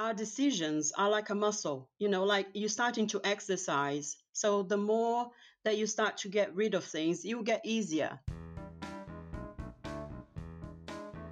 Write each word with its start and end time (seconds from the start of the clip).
our 0.00 0.14
decisions 0.14 0.92
are 0.96 1.10
like 1.10 1.28
a 1.28 1.34
muscle, 1.34 1.86
you 1.98 2.08
know, 2.08 2.24
like 2.24 2.46
you're 2.54 2.70
starting 2.70 3.06
to 3.06 3.20
exercise. 3.22 4.16
So 4.32 4.62
the 4.62 4.78
more 4.78 5.28
that 5.64 5.76
you 5.76 5.86
start 5.86 6.16
to 6.18 6.28
get 6.30 6.56
rid 6.56 6.72
of 6.72 6.84
things, 6.84 7.22
you 7.22 7.42
get 7.42 7.60
easier. 7.64 8.18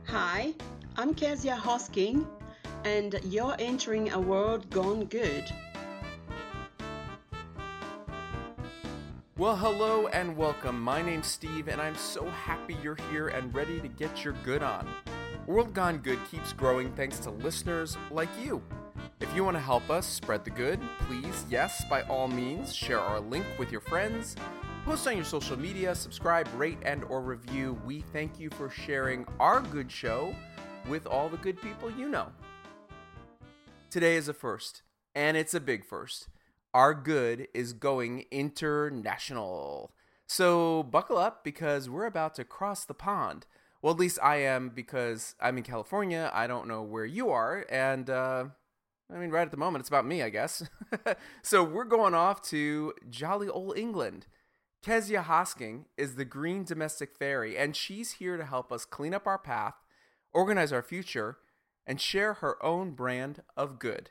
Hi, 0.09 0.53
I'm 0.99 1.15
Kezia 1.15 1.57
Hosking, 1.57 2.27
and 2.85 3.19
you're 3.25 3.57
entering 3.59 4.13
a 4.13 4.21
world 4.21 4.69
gone 4.69 5.07
good. 5.07 5.51
Well, 9.39 9.57
hello 9.57 10.09
and 10.09 10.37
welcome. 10.37 10.79
My 10.79 11.01
name's 11.01 11.29
Steve, 11.29 11.69
and 11.69 11.81
I'm 11.81 11.97
so 11.97 12.29
happy 12.29 12.77
you're 12.83 12.99
here 13.11 13.29
and 13.29 13.55
ready 13.55 13.81
to 13.81 13.89
get 13.89 14.25
your 14.25 14.35
good 14.45 14.63
on. 14.63 14.87
World 15.49 15.73
Gone 15.73 15.97
Good 15.97 16.19
keeps 16.31 16.53
growing 16.53 16.93
thanks 16.93 17.19
to 17.21 17.31
listeners 17.31 17.97
like 18.11 18.29
you. 18.39 18.63
If 19.19 19.35
you 19.35 19.43
want 19.45 19.57
to 19.57 19.63
help 19.63 19.89
us 19.89 20.07
spread 20.07 20.45
the 20.45 20.51
good, 20.51 20.79
please, 21.07 21.47
yes, 21.49 21.83
by 21.89 22.03
all 22.03 22.29
means, 22.29 22.75
share 22.75 23.01
our 23.01 23.19
link 23.19 23.47
with 23.59 23.73
your 23.73 23.81
friends. 23.81 24.37
Post 24.85 25.07
on 25.07 25.17
your 25.17 25.25
social 25.25 25.59
media, 25.59 25.95
subscribe, 25.95 26.47
rate, 26.55 26.77
and 26.83 27.03
or 27.05 27.23
review. 27.23 27.81
We 27.87 28.03
thank 28.13 28.39
you 28.39 28.51
for 28.51 28.69
sharing 28.69 29.25
our 29.41 29.63
good 29.63 29.91
show 29.91 30.37
with 30.87 31.07
all 31.07 31.31
the 31.31 31.39
good 31.39 31.59
people 31.63 31.91
you 31.91 32.11
know. 32.11 32.27
Today 33.89 34.17
is 34.17 34.29
a 34.29 34.35
first, 34.35 34.83
and 35.15 35.35
it's 35.35 35.55
a 35.55 35.61
big 35.61 35.87
first. 35.87 36.29
Our 36.75 36.93
good 36.93 37.49
is 37.55 37.73
going 37.73 38.27
international. 38.31 39.93
So 40.27 40.83
buckle 40.83 41.17
up 41.17 41.43
because 41.43 41.89
we're 41.89 42.05
about 42.05 42.35
to 42.35 42.45
cross 42.45 42.85
the 42.85 42.93
pond 42.93 43.47
well, 43.83 43.93
at 43.93 44.01
least 44.01 44.19
I 44.23 44.37
am 44.37 44.71
because 44.71 45.35
I'm 45.41 45.57
in 45.59 45.65
California. 45.65 46.31
I 46.35 46.47
don't 46.47 46.67
know 46.67 46.83
where 46.83 47.05
you 47.05 47.31
are. 47.31 47.65
And, 47.71 48.11
uh, 48.11 48.47
I 49.13 49.19
mean, 49.19 49.31
right 49.31 49.43
at 49.43 49.51
the 49.51 49.57
moment, 49.57 49.83
it's 49.83 49.89
about 49.89 50.07
me, 50.07 50.23
I 50.23 50.29
guess. 50.29 50.69
so 51.43 51.63
we're 51.63 51.85
going 51.85 52.15
off 52.15 52.43
to 52.43 52.93
jolly 53.09 53.49
old 53.49 53.79
England. 53.79 54.27
Kezia 54.83 55.23
Hosking 55.23 55.87
is 55.97 56.15
the 56.15 56.25
green 56.25 56.65
domestic 56.65 57.17
fairy, 57.17 57.57
and 57.57 57.75
she's 57.75 58.13
here 58.13 58.37
to 58.37 58.45
help 58.45 58.73
us 58.73 58.85
clean 58.85 59.13
up 59.13 59.27
our 59.27 59.39
path, 59.39 59.75
organize 60.33 60.73
our 60.73 60.83
future, 60.83 61.39
and 61.87 62.01
share 62.01 62.35
her 62.35 62.63
own 62.65 62.93
brand 62.93 63.43
of 63.57 63.79
good. 63.79 64.11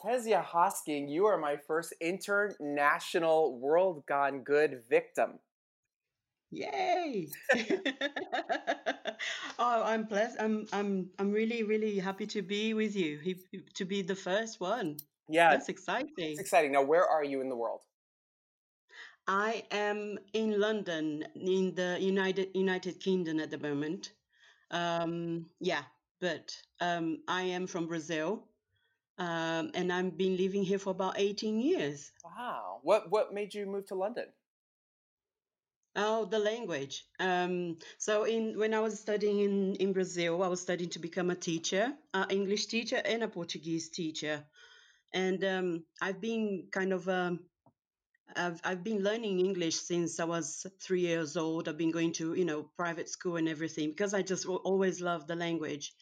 Kezia 0.00 0.46
Hosking, 0.54 1.10
you 1.10 1.26
are 1.26 1.38
my 1.38 1.56
first 1.56 1.94
international 2.00 3.58
World 3.58 4.06
Gone 4.06 4.42
Good 4.42 4.84
victim. 4.88 5.40
Yay! 6.50 7.28
oh, 9.58 9.82
I'm 9.84 10.04
blessed. 10.04 10.36
I'm 10.40 10.66
I'm 10.72 11.10
I'm 11.18 11.30
really 11.30 11.62
really 11.62 11.98
happy 11.98 12.26
to 12.26 12.42
be 12.42 12.74
with 12.74 12.96
you. 12.96 13.36
To 13.74 13.84
be 13.84 14.02
the 14.02 14.16
first 14.16 14.60
one. 14.60 14.96
Yeah, 15.28 15.50
that's 15.50 15.68
exciting. 15.68 16.10
It's 16.18 16.40
exciting. 16.40 16.72
Now, 16.72 16.82
where 16.82 17.06
are 17.06 17.22
you 17.22 17.40
in 17.40 17.48
the 17.48 17.56
world? 17.56 17.82
I 19.28 19.62
am 19.70 20.18
in 20.32 20.58
London, 20.58 21.24
in 21.36 21.72
the 21.76 21.98
United 22.00 22.48
United 22.54 22.98
Kingdom 22.98 23.38
at 23.38 23.50
the 23.50 23.58
moment. 23.58 24.12
Um, 24.72 25.46
yeah, 25.60 25.82
but 26.20 26.56
um, 26.80 27.18
I 27.28 27.42
am 27.42 27.68
from 27.68 27.86
Brazil, 27.86 28.42
um, 29.18 29.70
and 29.74 29.92
I've 29.92 30.18
been 30.18 30.36
living 30.36 30.64
here 30.64 30.80
for 30.80 30.90
about 30.90 31.14
eighteen 31.16 31.60
years. 31.60 32.10
Wow! 32.24 32.80
What 32.82 33.08
what 33.10 33.32
made 33.32 33.54
you 33.54 33.66
move 33.66 33.86
to 33.86 33.94
London? 33.94 34.26
Oh, 35.96 36.24
the 36.24 36.38
language. 36.38 37.04
Um, 37.18 37.78
so 37.98 38.24
in 38.24 38.56
when 38.58 38.74
I 38.74 38.80
was 38.80 38.98
studying 39.00 39.40
in, 39.40 39.74
in 39.76 39.92
Brazil, 39.92 40.42
I 40.42 40.48
was 40.48 40.60
studying 40.60 40.90
to 40.90 41.00
become 41.00 41.30
a 41.30 41.34
teacher, 41.34 41.92
an 42.14 42.30
English 42.30 42.66
teacher 42.66 43.02
and 43.04 43.24
a 43.24 43.28
Portuguese 43.28 43.90
teacher. 43.90 44.44
And 45.12 45.44
um, 45.44 45.84
I've 46.00 46.20
been 46.20 46.68
kind 46.70 46.92
of 46.92 47.08
um, 47.08 47.40
I've 48.36 48.60
I've 48.62 48.84
been 48.84 49.02
learning 49.02 49.40
English 49.40 49.76
since 49.76 50.20
I 50.20 50.24
was 50.24 50.64
three 50.80 51.00
years 51.00 51.36
old. 51.36 51.68
I've 51.68 51.78
been 51.78 51.90
going 51.90 52.12
to 52.14 52.34
you 52.34 52.44
know 52.44 52.70
private 52.76 53.08
school 53.08 53.36
and 53.36 53.48
everything 53.48 53.90
because 53.90 54.14
I 54.14 54.22
just 54.22 54.46
always 54.46 55.00
loved 55.00 55.26
the 55.26 55.36
language. 55.36 55.92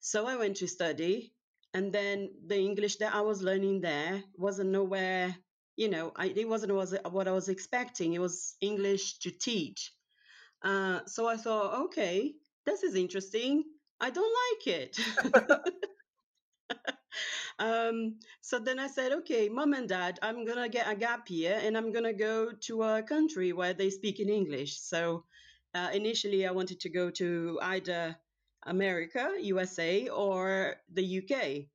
So 0.00 0.26
I 0.26 0.36
went 0.36 0.58
to 0.58 0.68
study, 0.68 1.32
and 1.74 1.92
then 1.92 2.30
the 2.46 2.58
English 2.58 2.96
that 2.98 3.14
I 3.14 3.22
was 3.22 3.42
learning 3.42 3.80
there 3.80 4.22
wasn't 4.36 4.70
nowhere 4.70 5.34
you 5.76 5.88
know, 5.88 6.12
I, 6.16 6.26
it 6.34 6.48
wasn't 6.48 6.74
was 6.74 6.94
what 7.10 7.28
I 7.28 7.32
was 7.32 7.48
expecting. 7.48 8.14
It 8.14 8.20
was 8.20 8.56
English 8.60 9.18
to 9.20 9.30
teach. 9.30 9.92
Uh, 10.62 11.00
so 11.06 11.28
I 11.28 11.36
thought, 11.36 11.84
okay, 11.86 12.34
this 12.64 12.82
is 12.82 12.94
interesting. 12.94 13.64
I 14.00 14.10
don't 14.10 14.34
like 14.44 14.66
it. 14.66 14.98
um, 17.58 18.16
so 18.40 18.58
then 18.58 18.78
I 18.78 18.86
said, 18.86 19.12
okay, 19.12 19.48
mom 19.48 19.74
and 19.74 19.88
dad, 19.88 20.18
I'm 20.22 20.44
going 20.44 20.62
to 20.62 20.68
get 20.68 20.90
a 20.90 20.96
gap 20.96 21.30
year 21.30 21.60
and 21.62 21.76
I'm 21.76 21.92
going 21.92 22.04
to 22.04 22.12
go 22.12 22.52
to 22.52 22.82
a 22.82 23.02
country 23.02 23.52
where 23.52 23.74
they 23.74 23.90
speak 23.90 24.18
in 24.18 24.28
English. 24.28 24.80
So 24.80 25.24
uh, 25.74 25.90
initially, 25.92 26.46
I 26.46 26.52
wanted 26.52 26.80
to 26.80 26.88
go 26.88 27.10
to 27.10 27.58
either 27.62 28.16
America, 28.64 29.34
USA, 29.40 30.08
or 30.08 30.76
the 30.92 31.18
UK. 31.22 31.66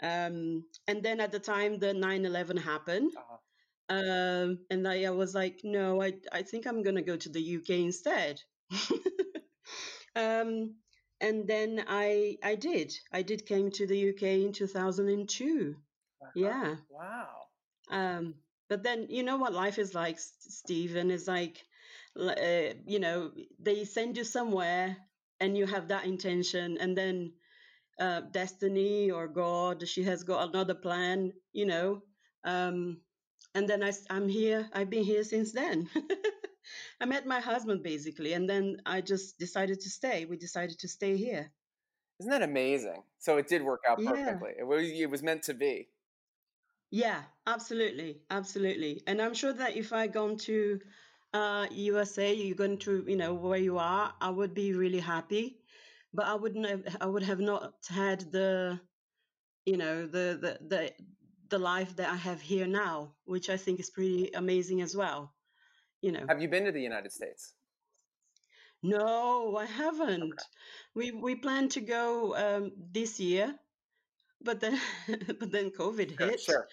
Um, 0.00 0.64
and 0.86 1.02
then 1.02 1.20
at 1.20 1.32
the 1.32 1.40
time 1.40 1.78
the 1.80 1.92
9 1.92 2.24
11 2.24 2.56
happened, 2.56 3.12
uh-huh. 3.16 3.37
Um, 3.88 4.58
and 4.70 4.86
I, 4.86 5.04
I 5.04 5.10
was 5.10 5.34
like, 5.34 5.60
no, 5.64 6.02
I, 6.02 6.14
I 6.32 6.42
think 6.42 6.66
I'm 6.66 6.82
going 6.82 6.96
to 6.96 7.02
go 7.02 7.16
to 7.16 7.28
the 7.28 7.40
UK 7.40 7.80
instead. 7.80 8.40
um, 10.16 10.74
and 11.20 11.46
then 11.46 11.84
I, 11.88 12.36
I 12.42 12.54
did. 12.54 12.92
I 13.12 13.22
did 13.22 13.46
came 13.46 13.70
to 13.72 13.86
the 13.86 13.98
UK 13.98 14.44
in 14.44 14.52
2002. 14.52 15.76
Wow. 16.20 16.28
Yeah. 16.34 16.76
Wow. 16.90 17.28
Um, 17.90 18.34
but 18.68 18.82
then 18.82 19.06
you 19.08 19.22
know 19.22 19.36
what 19.38 19.52
life 19.54 19.78
is 19.78 19.94
like, 19.94 20.18
Stephen. 20.18 21.10
Is 21.10 21.26
like, 21.26 21.64
uh, 22.18 22.74
you 22.86 22.98
know, 22.98 23.32
they 23.58 23.84
send 23.84 24.16
you 24.16 24.24
somewhere 24.24 24.96
and 25.40 25.56
you 25.56 25.66
have 25.66 25.88
that 25.88 26.04
intention, 26.04 26.76
and 26.78 26.96
then 26.96 27.32
uh, 28.00 28.20
destiny 28.32 29.10
or 29.10 29.28
God, 29.28 29.88
she 29.88 30.04
has 30.04 30.22
got 30.24 30.48
another 30.50 30.74
plan. 30.74 31.32
You 31.52 31.66
know, 31.66 32.02
um, 32.44 32.98
and 33.58 33.68
then 33.68 33.82
I, 33.82 33.92
I'm 34.08 34.28
here. 34.28 34.70
I've 34.72 34.88
been 34.88 35.02
here 35.02 35.24
since 35.24 35.50
then. 35.52 35.88
I 37.00 37.06
met 37.06 37.26
my 37.26 37.40
husband 37.40 37.82
basically, 37.82 38.32
and 38.34 38.48
then 38.48 38.80
I 38.86 39.00
just 39.00 39.36
decided 39.38 39.80
to 39.80 39.90
stay. 39.90 40.26
We 40.26 40.36
decided 40.36 40.78
to 40.78 40.88
stay 40.88 41.16
here. 41.16 41.50
Isn't 42.20 42.30
that 42.30 42.42
amazing? 42.42 43.02
So 43.18 43.36
it 43.36 43.48
did 43.48 43.62
work 43.62 43.82
out 43.88 43.98
perfectly. 43.98 44.52
Yeah. 44.54 44.62
It 44.62 44.66
was 44.66 44.88
it 44.88 45.10
was 45.10 45.22
meant 45.22 45.42
to 45.44 45.54
be. 45.54 45.88
Yeah, 46.90 47.20
absolutely, 47.46 48.22
absolutely. 48.30 49.02
And 49.08 49.20
I'm 49.20 49.34
sure 49.34 49.52
that 49.52 49.76
if 49.76 49.92
I 49.92 50.06
gone 50.06 50.36
to 50.48 50.80
uh, 51.34 51.66
USA, 51.72 52.32
you're 52.32 52.56
going 52.56 52.78
to 52.78 53.04
you 53.08 53.16
know 53.16 53.34
where 53.34 53.58
you 53.58 53.78
are, 53.78 54.14
I 54.20 54.30
would 54.30 54.54
be 54.54 54.72
really 54.72 55.00
happy. 55.00 55.58
But 56.14 56.26
I 56.26 56.34
wouldn't 56.34 56.66
have, 56.66 56.96
I 57.00 57.06
would 57.06 57.24
have 57.24 57.40
not 57.40 57.74
had 57.88 58.20
the 58.32 58.80
you 59.66 59.76
know 59.76 60.06
the 60.06 60.38
the 60.44 60.58
the 60.66 60.92
the 61.48 61.58
life 61.58 61.96
that 61.96 62.08
I 62.08 62.16
have 62.16 62.40
here 62.40 62.66
now, 62.66 63.12
which 63.24 63.50
I 63.50 63.56
think 63.56 63.80
is 63.80 63.90
pretty 63.90 64.30
amazing 64.34 64.82
as 64.82 64.96
well. 64.96 65.32
You 66.00 66.12
know. 66.12 66.24
Have 66.28 66.40
you 66.40 66.48
been 66.48 66.64
to 66.64 66.72
the 66.72 66.80
United 66.80 67.12
States? 67.12 67.54
No, 68.82 69.56
I 69.56 69.64
haven't. 69.64 70.22
Okay. 70.22 70.42
We 70.94 71.10
we 71.10 71.34
plan 71.34 71.68
to 71.70 71.80
go 71.80 72.36
um, 72.36 72.72
this 72.92 73.18
year, 73.18 73.54
but 74.40 74.60
then 74.60 74.80
but 75.40 75.50
then 75.50 75.70
COVID 75.70 76.18
hit. 76.18 76.40
Sure. 76.40 76.68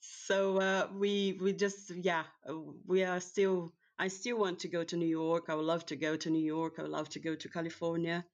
So 0.00 0.58
uh, 0.58 0.88
we 0.92 1.38
we 1.40 1.52
just 1.52 1.90
yeah 1.90 2.24
we 2.86 3.04
are 3.04 3.20
still. 3.20 3.72
I 4.00 4.06
still 4.06 4.38
want 4.38 4.60
to 4.60 4.68
go 4.68 4.84
to 4.84 4.96
New 4.96 5.08
York. 5.08 5.46
I 5.48 5.56
would 5.56 5.64
love 5.64 5.84
to 5.86 5.96
go 5.96 6.14
to 6.14 6.30
New 6.30 6.44
York. 6.44 6.74
I 6.78 6.82
would 6.82 6.92
love 6.92 7.08
to 7.10 7.18
go 7.18 7.34
to 7.34 7.48
California. 7.48 8.24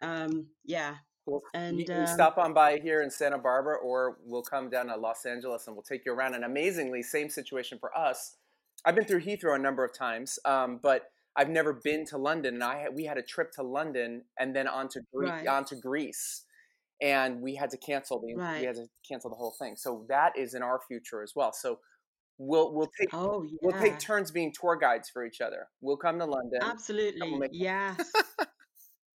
Um, 0.00 0.46
yeah, 0.64 0.94
Cool. 1.28 1.42
And 1.52 1.78
you, 1.78 1.92
uh, 1.92 2.06
stop 2.06 2.38
on 2.38 2.54
by 2.54 2.78
here 2.78 3.02
in 3.02 3.10
Santa 3.10 3.38
Barbara, 3.38 3.76
or 3.76 4.16
we'll 4.24 4.42
come 4.42 4.70
down 4.70 4.86
to 4.86 4.96
Los 4.96 5.26
Angeles 5.26 5.66
and 5.66 5.76
we'll 5.76 5.82
take 5.82 6.06
you 6.06 6.12
around. 6.12 6.34
And 6.34 6.44
amazingly, 6.44 7.02
same 7.02 7.28
situation 7.28 7.78
for 7.78 7.96
us. 7.96 8.36
I've 8.84 8.94
been 8.94 9.04
through 9.04 9.20
Heathrow 9.20 9.54
a 9.54 9.58
number 9.58 9.84
of 9.84 9.92
times, 9.92 10.38
um, 10.46 10.80
but 10.82 11.10
I've 11.36 11.50
never 11.50 11.74
been 11.74 12.06
to 12.06 12.18
London. 12.18 12.54
And 12.54 12.64
I 12.64 12.86
we 12.90 13.04
had 13.04 13.18
a 13.18 13.22
trip 13.22 13.52
to 13.52 13.62
London 13.62 14.22
and 14.38 14.56
then 14.56 14.66
on 14.66 14.88
to 14.88 15.00
Gre- 15.12 15.26
right. 15.26 15.46
on 15.46 15.64
to 15.66 15.76
Greece, 15.76 16.44
and 17.02 17.42
we 17.42 17.54
had 17.54 17.70
to 17.70 17.76
cancel 17.76 18.20
the 18.20 18.34
right. 18.34 18.60
we 18.60 18.66
had 18.66 18.76
to 18.76 18.86
cancel 19.06 19.28
the 19.28 19.36
whole 19.36 19.54
thing. 19.58 19.76
So 19.76 20.06
that 20.08 20.32
is 20.38 20.54
in 20.54 20.62
our 20.62 20.80
future 20.88 21.22
as 21.22 21.32
well. 21.36 21.52
So 21.52 21.80
we'll 22.38 22.72
we'll 22.72 22.90
take 22.98 23.10
oh, 23.12 23.42
yeah. 23.42 23.58
we'll 23.60 23.78
take 23.78 23.98
turns 23.98 24.30
being 24.30 24.52
tour 24.58 24.76
guides 24.76 25.10
for 25.10 25.26
each 25.26 25.42
other. 25.42 25.68
We'll 25.82 25.98
come 25.98 26.18
to 26.20 26.24
London. 26.24 26.60
Absolutely, 26.62 27.32
we'll 27.32 27.48
yes. 27.52 28.10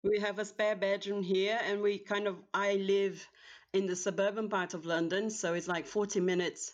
We 0.04 0.20
have 0.20 0.38
a 0.38 0.46
spare 0.46 0.76
bedroom 0.76 1.24
here, 1.24 1.60
and 1.66 1.82
we 1.82 1.98
kind 1.98 2.28
of, 2.28 2.36
I 2.54 2.74
live 2.74 3.26
in 3.72 3.86
the 3.88 3.96
suburban 3.96 4.50
part 4.50 4.74
of 4.74 4.86
London, 4.86 5.30
so 5.30 5.54
it's 5.54 5.68
like 5.68 5.86
40 5.86 6.20
minutes 6.20 6.74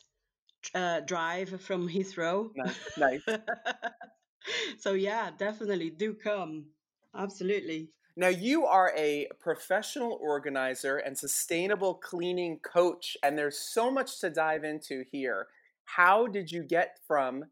uh, 0.74 1.02
drive 1.02 1.62
from 1.62 1.88
Heathrow. 1.88 2.50
Nice. 2.56 2.76
nice. 2.98 3.22
so, 4.80 4.94
yeah, 4.94 5.30
definitely 5.38 5.92
do 5.92 6.16
come. 6.16 6.66
Absolutely. 7.16 7.90
Now, 8.16 8.30
you 8.30 8.66
are 8.66 8.94
a 8.98 9.28
professional 9.40 10.20
organizer 10.22 10.98
and 10.98 11.18
sustainable 11.18 11.94
cleaning 11.94 12.60
coach, 12.60 13.16
and 13.24 13.38
there's 13.38 13.60
so 13.60 13.92
much 13.92 14.20
to 14.22 14.30
dive 14.30 14.64
into 14.64 15.06
here. 15.12 15.48
How 15.86 16.28
did 16.28 16.52
you 16.52 16.64
get 16.64 16.98
from 17.08 17.46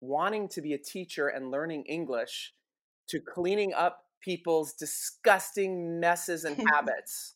wanting 0.00 0.48
to 0.50 0.60
be 0.60 0.74
a 0.74 0.78
teacher 0.78 1.28
and 1.28 1.50
learning 1.50 1.84
English 1.86 2.52
to 3.08 3.20
cleaning 3.20 3.72
up 3.74 4.05
people's 4.20 4.74
disgusting 4.74 6.00
messes 6.00 6.44
and 6.44 6.56
habits? 6.74 7.34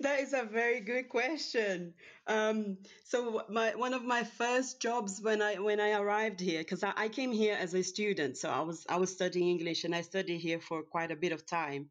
that 0.00 0.20
is 0.20 0.32
a 0.32 0.44
very 0.44 0.80
good 0.80 1.08
question. 1.08 1.94
Um, 2.26 2.78
so 3.04 3.42
my 3.48 3.74
one 3.74 3.94
of 3.94 4.04
my 4.04 4.24
first 4.24 4.80
jobs 4.80 5.20
when 5.22 5.40
I 5.42 5.54
when 5.58 5.80
I 5.80 5.92
arrived 5.92 6.40
here, 6.40 6.60
because 6.60 6.84
I, 6.84 6.92
I, 6.96 7.08
came 7.08 7.32
here 7.32 7.56
as 7.58 7.74
a 7.74 7.82
student, 7.82 8.36
so 8.36 8.50
I 8.50 8.60
was 8.60 8.84
I 8.88 8.96
was 8.96 9.10
studying 9.10 9.48
English 9.48 9.84
and 9.84 9.94
I 9.94 10.02
studied 10.02 10.38
here 10.38 10.60
for 10.60 10.82
quite 10.82 11.10
a 11.10 11.16
bit 11.16 11.32
of 11.32 11.46
time. 11.46 11.90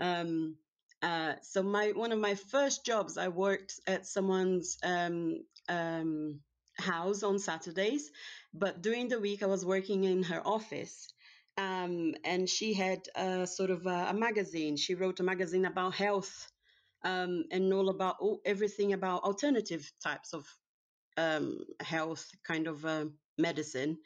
Um, 0.00 0.56
uh, 1.02 1.34
so 1.42 1.62
my 1.62 1.88
one 1.88 2.12
of 2.12 2.18
my 2.18 2.34
first 2.34 2.86
jobs, 2.86 3.18
I 3.18 3.28
worked 3.28 3.80
at 3.86 4.06
someone's 4.06 4.78
um, 4.82 5.44
um 5.68 6.40
house 6.76 7.22
on 7.22 7.38
Saturdays, 7.38 8.10
but 8.52 8.82
during 8.82 9.08
the 9.08 9.20
week 9.20 9.42
I 9.42 9.46
was 9.46 9.64
working 9.64 10.04
in 10.04 10.22
her 10.24 10.42
office. 10.44 11.08
Um, 11.56 12.14
and 12.24 12.48
she 12.48 12.74
had 12.74 13.06
a 13.14 13.46
sort 13.46 13.70
of 13.70 13.86
a, 13.86 14.06
a, 14.10 14.14
magazine. 14.14 14.76
She 14.76 14.96
wrote 14.96 15.20
a 15.20 15.22
magazine 15.22 15.66
about 15.66 15.94
health 15.94 16.48
um, 17.04 17.44
and 17.52 17.72
all 17.72 17.90
about 17.90 18.16
all, 18.18 18.40
everything 18.44 18.92
about 18.92 19.22
alternative 19.22 19.88
types 20.02 20.32
of 20.32 20.44
um, 21.16 21.60
health 21.80 22.28
kind 22.44 22.66
of 22.66 22.84
uh, 22.84 23.04
medicine. 23.38 23.98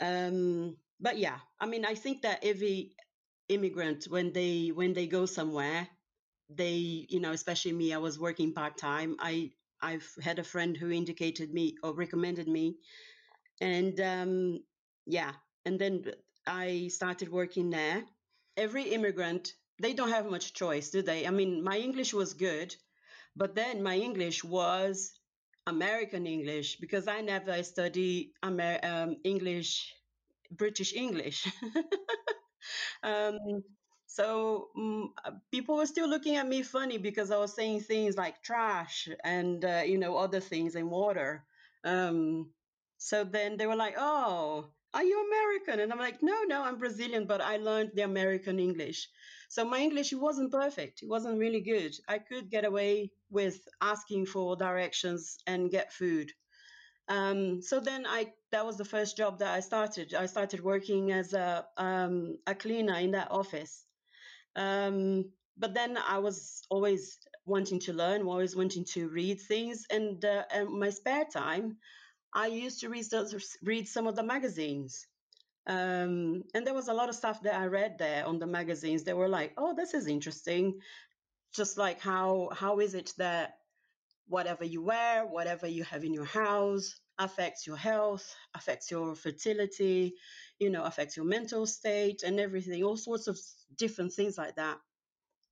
Um, 0.00 0.76
but 1.00 1.18
yeah, 1.18 1.38
I 1.60 1.66
mean, 1.66 1.84
I 1.84 1.94
think 1.94 2.22
that 2.22 2.44
every 2.44 2.96
immigrant 3.48 4.06
when 4.08 4.32
they 4.32 4.68
when 4.74 4.92
they 4.92 5.06
go 5.06 5.26
somewhere, 5.26 5.88
they 6.48 7.06
you 7.08 7.20
know, 7.20 7.32
especially 7.32 7.72
me, 7.72 7.92
I 7.92 7.98
was 7.98 8.18
working 8.18 8.52
part 8.52 8.76
time. 8.76 9.16
I 9.20 9.52
I've 9.82 10.08
had 10.22 10.38
a 10.38 10.44
friend 10.44 10.76
who 10.76 10.90
indicated 10.90 11.52
me 11.52 11.76
or 11.82 11.94
recommended 11.94 12.48
me, 12.48 12.76
and 13.60 13.98
um, 14.00 14.60
yeah, 15.06 15.32
and 15.64 15.78
then 15.78 16.04
I 16.46 16.88
started 16.88 17.30
working 17.30 17.70
there. 17.70 18.04
Every 18.56 18.84
immigrant, 18.90 19.52
they 19.80 19.92
don't 19.92 20.10
have 20.10 20.26
much 20.30 20.54
choice, 20.54 20.90
do 20.90 21.02
they? 21.02 21.26
I 21.26 21.30
mean, 21.30 21.62
my 21.62 21.78
English 21.78 22.14
was 22.14 22.34
good, 22.34 22.74
but 23.36 23.54
then 23.54 23.82
my 23.82 23.96
English 23.96 24.44
was 24.44 25.12
American 25.66 26.26
English 26.26 26.76
because 26.80 27.08
I 27.08 27.20
never 27.22 27.62
studied 27.62 28.32
Amer- 28.44 28.80
um, 28.82 29.16
English, 29.24 29.94
British 30.50 30.94
English. 30.94 31.46
um, 33.02 33.38
so 34.16 34.68
um, 34.76 35.12
people 35.50 35.76
were 35.76 35.86
still 35.94 36.08
looking 36.08 36.36
at 36.36 36.48
me 36.48 36.62
funny 36.62 36.98
because 36.98 37.30
I 37.30 37.38
was 37.38 37.54
saying 37.54 37.80
things 37.82 38.16
like 38.16 38.42
trash 38.42 39.08
and 39.24 39.64
uh, 39.64 39.82
you 39.86 39.98
know 39.98 40.16
other 40.16 40.40
things 40.40 40.74
in 40.74 40.90
water. 40.90 41.44
Um, 41.84 42.50
so 42.98 43.24
then 43.24 43.56
they 43.56 43.66
were 43.66 43.76
like, 43.76 43.94
"Oh, 43.98 44.70
are 44.94 45.04
you 45.04 45.26
American? 45.26 45.80
And 45.80 45.92
I'm 45.92 45.98
like, 45.98 46.22
no, 46.22 46.42
no, 46.44 46.62
I'm 46.62 46.78
Brazilian, 46.78 47.26
but 47.26 47.40
I 47.42 47.58
learned 47.58 47.90
the 47.94 48.02
American 48.02 48.58
English. 48.58 49.08
So 49.48 49.64
my 49.64 49.78
English 49.80 50.12
wasn't 50.14 50.52
perfect. 50.52 51.02
It 51.02 51.08
wasn't 51.08 51.38
really 51.38 51.60
good. 51.60 51.92
I 52.08 52.18
could 52.18 52.50
get 52.50 52.64
away 52.64 53.10
with 53.30 53.56
asking 53.82 54.26
for 54.26 54.56
directions 54.56 55.38
and 55.46 55.70
get 55.70 55.92
food. 55.92 56.32
Um, 57.08 57.62
so 57.62 57.80
then 57.80 58.06
I 58.06 58.32
that 58.52 58.66
was 58.66 58.76
the 58.78 58.84
first 58.84 59.16
job 59.16 59.38
that 59.40 59.54
I 59.54 59.60
started. 59.60 60.14
I 60.14 60.26
started 60.26 60.60
working 60.62 61.12
as 61.12 61.34
a 61.34 61.66
um, 61.76 62.38
a 62.46 62.54
cleaner 62.54 62.98
in 62.98 63.12
that 63.12 63.30
office. 63.30 63.85
Um, 64.56 65.32
but 65.58 65.74
then 65.74 65.98
I 65.98 66.18
was 66.18 66.62
always 66.70 67.18
wanting 67.46 67.80
to 67.80 67.94
learn, 67.94 68.22
always 68.22 68.56
wanting 68.56 68.84
to 68.86 69.08
read 69.08 69.40
things, 69.40 69.86
and, 69.90 70.24
uh, 70.24 70.44
my 70.68 70.90
spare 70.90 71.26
time, 71.26 71.78
I 72.34 72.48
used 72.48 72.80
to 72.80 72.88
read, 72.90 73.06
read 73.62 73.88
some 73.88 74.06
of 74.08 74.16
the 74.16 74.24
magazines. 74.24 75.06
Um, 75.66 76.44
and 76.54 76.66
there 76.66 76.74
was 76.74 76.88
a 76.88 76.94
lot 76.94 77.08
of 77.08 77.16
stuff 77.16 77.42
that 77.42 77.54
I 77.60 77.66
read 77.66 77.98
there 77.98 78.26
on 78.26 78.38
the 78.38 78.46
magazines 78.46 79.04
that 79.04 79.16
were 79.16 79.28
like, 79.28 79.54
oh, 79.56 79.74
this 79.74 79.94
is 79.94 80.06
interesting. 80.08 80.80
Just 81.54 81.78
like 81.78 82.00
how 82.00 82.50
how 82.52 82.80
is 82.80 82.94
it 82.94 83.12
that 83.18 83.54
whatever 84.28 84.64
you 84.64 84.82
wear, 84.82 85.26
whatever 85.26 85.66
you 85.66 85.84
have 85.84 86.04
in 86.04 86.14
your 86.14 86.24
house 86.24 87.00
affects 87.18 87.66
your 87.66 87.76
health, 87.76 88.34
affects 88.54 88.90
your 88.90 89.14
fertility, 89.14 90.14
you 90.58 90.70
know, 90.70 90.84
affects 90.84 91.16
your 91.16 91.26
mental 91.26 91.66
state 91.66 92.22
and 92.22 92.40
everything, 92.40 92.82
all 92.84 92.96
sorts 92.96 93.26
of 93.26 93.38
different 93.76 94.12
things 94.12 94.38
like 94.38 94.56
that. 94.56 94.78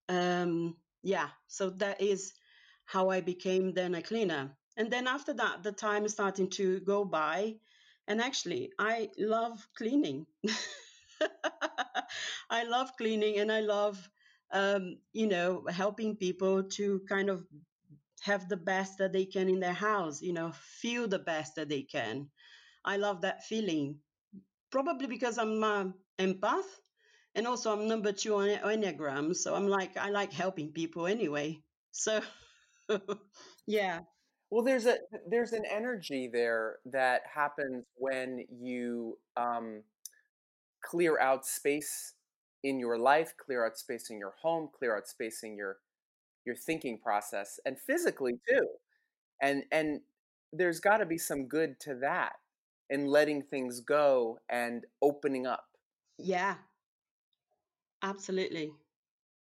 Um, 0.08 0.76
yeah, 1.02 1.28
so 1.48 1.70
that 1.70 2.00
is 2.00 2.32
how 2.86 3.10
I 3.10 3.20
became 3.20 3.72
then 3.72 3.94
a 3.94 4.02
cleaner. 4.02 4.50
And 4.76 4.90
then 4.92 5.06
after 5.06 5.32
that, 5.34 5.62
the 5.62 5.72
time 5.72 6.04
is 6.04 6.12
starting 6.12 6.50
to 6.50 6.80
go 6.80 7.04
by. 7.04 7.56
And 8.08 8.20
actually, 8.20 8.72
I 8.78 9.10
love 9.18 9.66
cleaning. 9.76 10.26
I 12.50 12.64
love 12.64 12.96
cleaning 12.96 13.38
and 13.38 13.50
I 13.52 13.60
love, 13.60 14.08
um, 14.52 14.96
you 15.12 15.26
know, 15.26 15.64
helping 15.70 16.16
people 16.16 16.62
to 16.78 17.00
kind 17.08 17.28
of 17.30 17.44
have 18.22 18.48
the 18.48 18.56
best 18.56 18.98
that 18.98 19.12
they 19.12 19.24
can 19.26 19.48
in 19.48 19.60
their 19.60 19.72
house, 19.74 20.22
you 20.22 20.32
know, 20.32 20.52
feel 20.80 21.08
the 21.08 21.18
best 21.18 21.56
that 21.56 21.68
they 21.68 21.82
can. 21.82 22.28
I 22.84 22.96
love 22.98 23.22
that 23.22 23.44
feeling. 23.44 23.98
Probably 24.70 25.06
because 25.06 25.38
I'm 25.38 25.62
an 25.64 25.94
empath 26.18 26.68
and 27.34 27.46
also 27.46 27.72
I'm 27.72 27.88
number 27.88 28.12
two 28.12 28.36
on 28.36 28.48
Enneagram. 28.48 29.34
So 29.34 29.54
I'm 29.54 29.68
like, 29.68 29.96
I 29.96 30.10
like 30.10 30.32
helping 30.32 30.70
people 30.72 31.06
anyway. 31.06 31.60
So, 31.92 32.20
yeah. 33.66 34.00
Well, 34.50 34.62
there's 34.64 34.86
a 34.86 34.98
there's 35.28 35.52
an 35.52 35.64
energy 35.70 36.28
there 36.32 36.76
that 36.86 37.22
happens 37.32 37.84
when 37.96 38.44
you 38.50 39.18
um, 39.36 39.82
clear 40.84 41.18
out 41.18 41.44
space 41.46 42.14
in 42.62 42.78
your 42.78 42.98
life, 42.98 43.34
clear 43.36 43.66
out 43.66 43.76
space 43.78 44.10
in 44.10 44.18
your 44.18 44.34
home, 44.40 44.68
clear 44.76 44.96
out 44.96 45.08
space 45.08 45.40
in 45.42 45.56
your 45.56 45.78
your 46.46 46.56
thinking 46.56 46.98
process, 46.98 47.58
and 47.64 47.78
physically 47.78 48.34
too. 48.48 48.66
And 49.42 49.64
and 49.72 50.00
there's 50.52 50.80
got 50.80 50.98
to 50.98 51.06
be 51.06 51.18
some 51.18 51.46
good 51.48 51.80
to 51.80 51.96
that 51.96 52.34
in 52.90 53.06
letting 53.06 53.42
things 53.42 53.80
go 53.80 54.38
and 54.48 54.84
opening 55.02 55.46
up. 55.46 55.64
Yeah, 56.18 56.56
absolutely. 58.04 58.72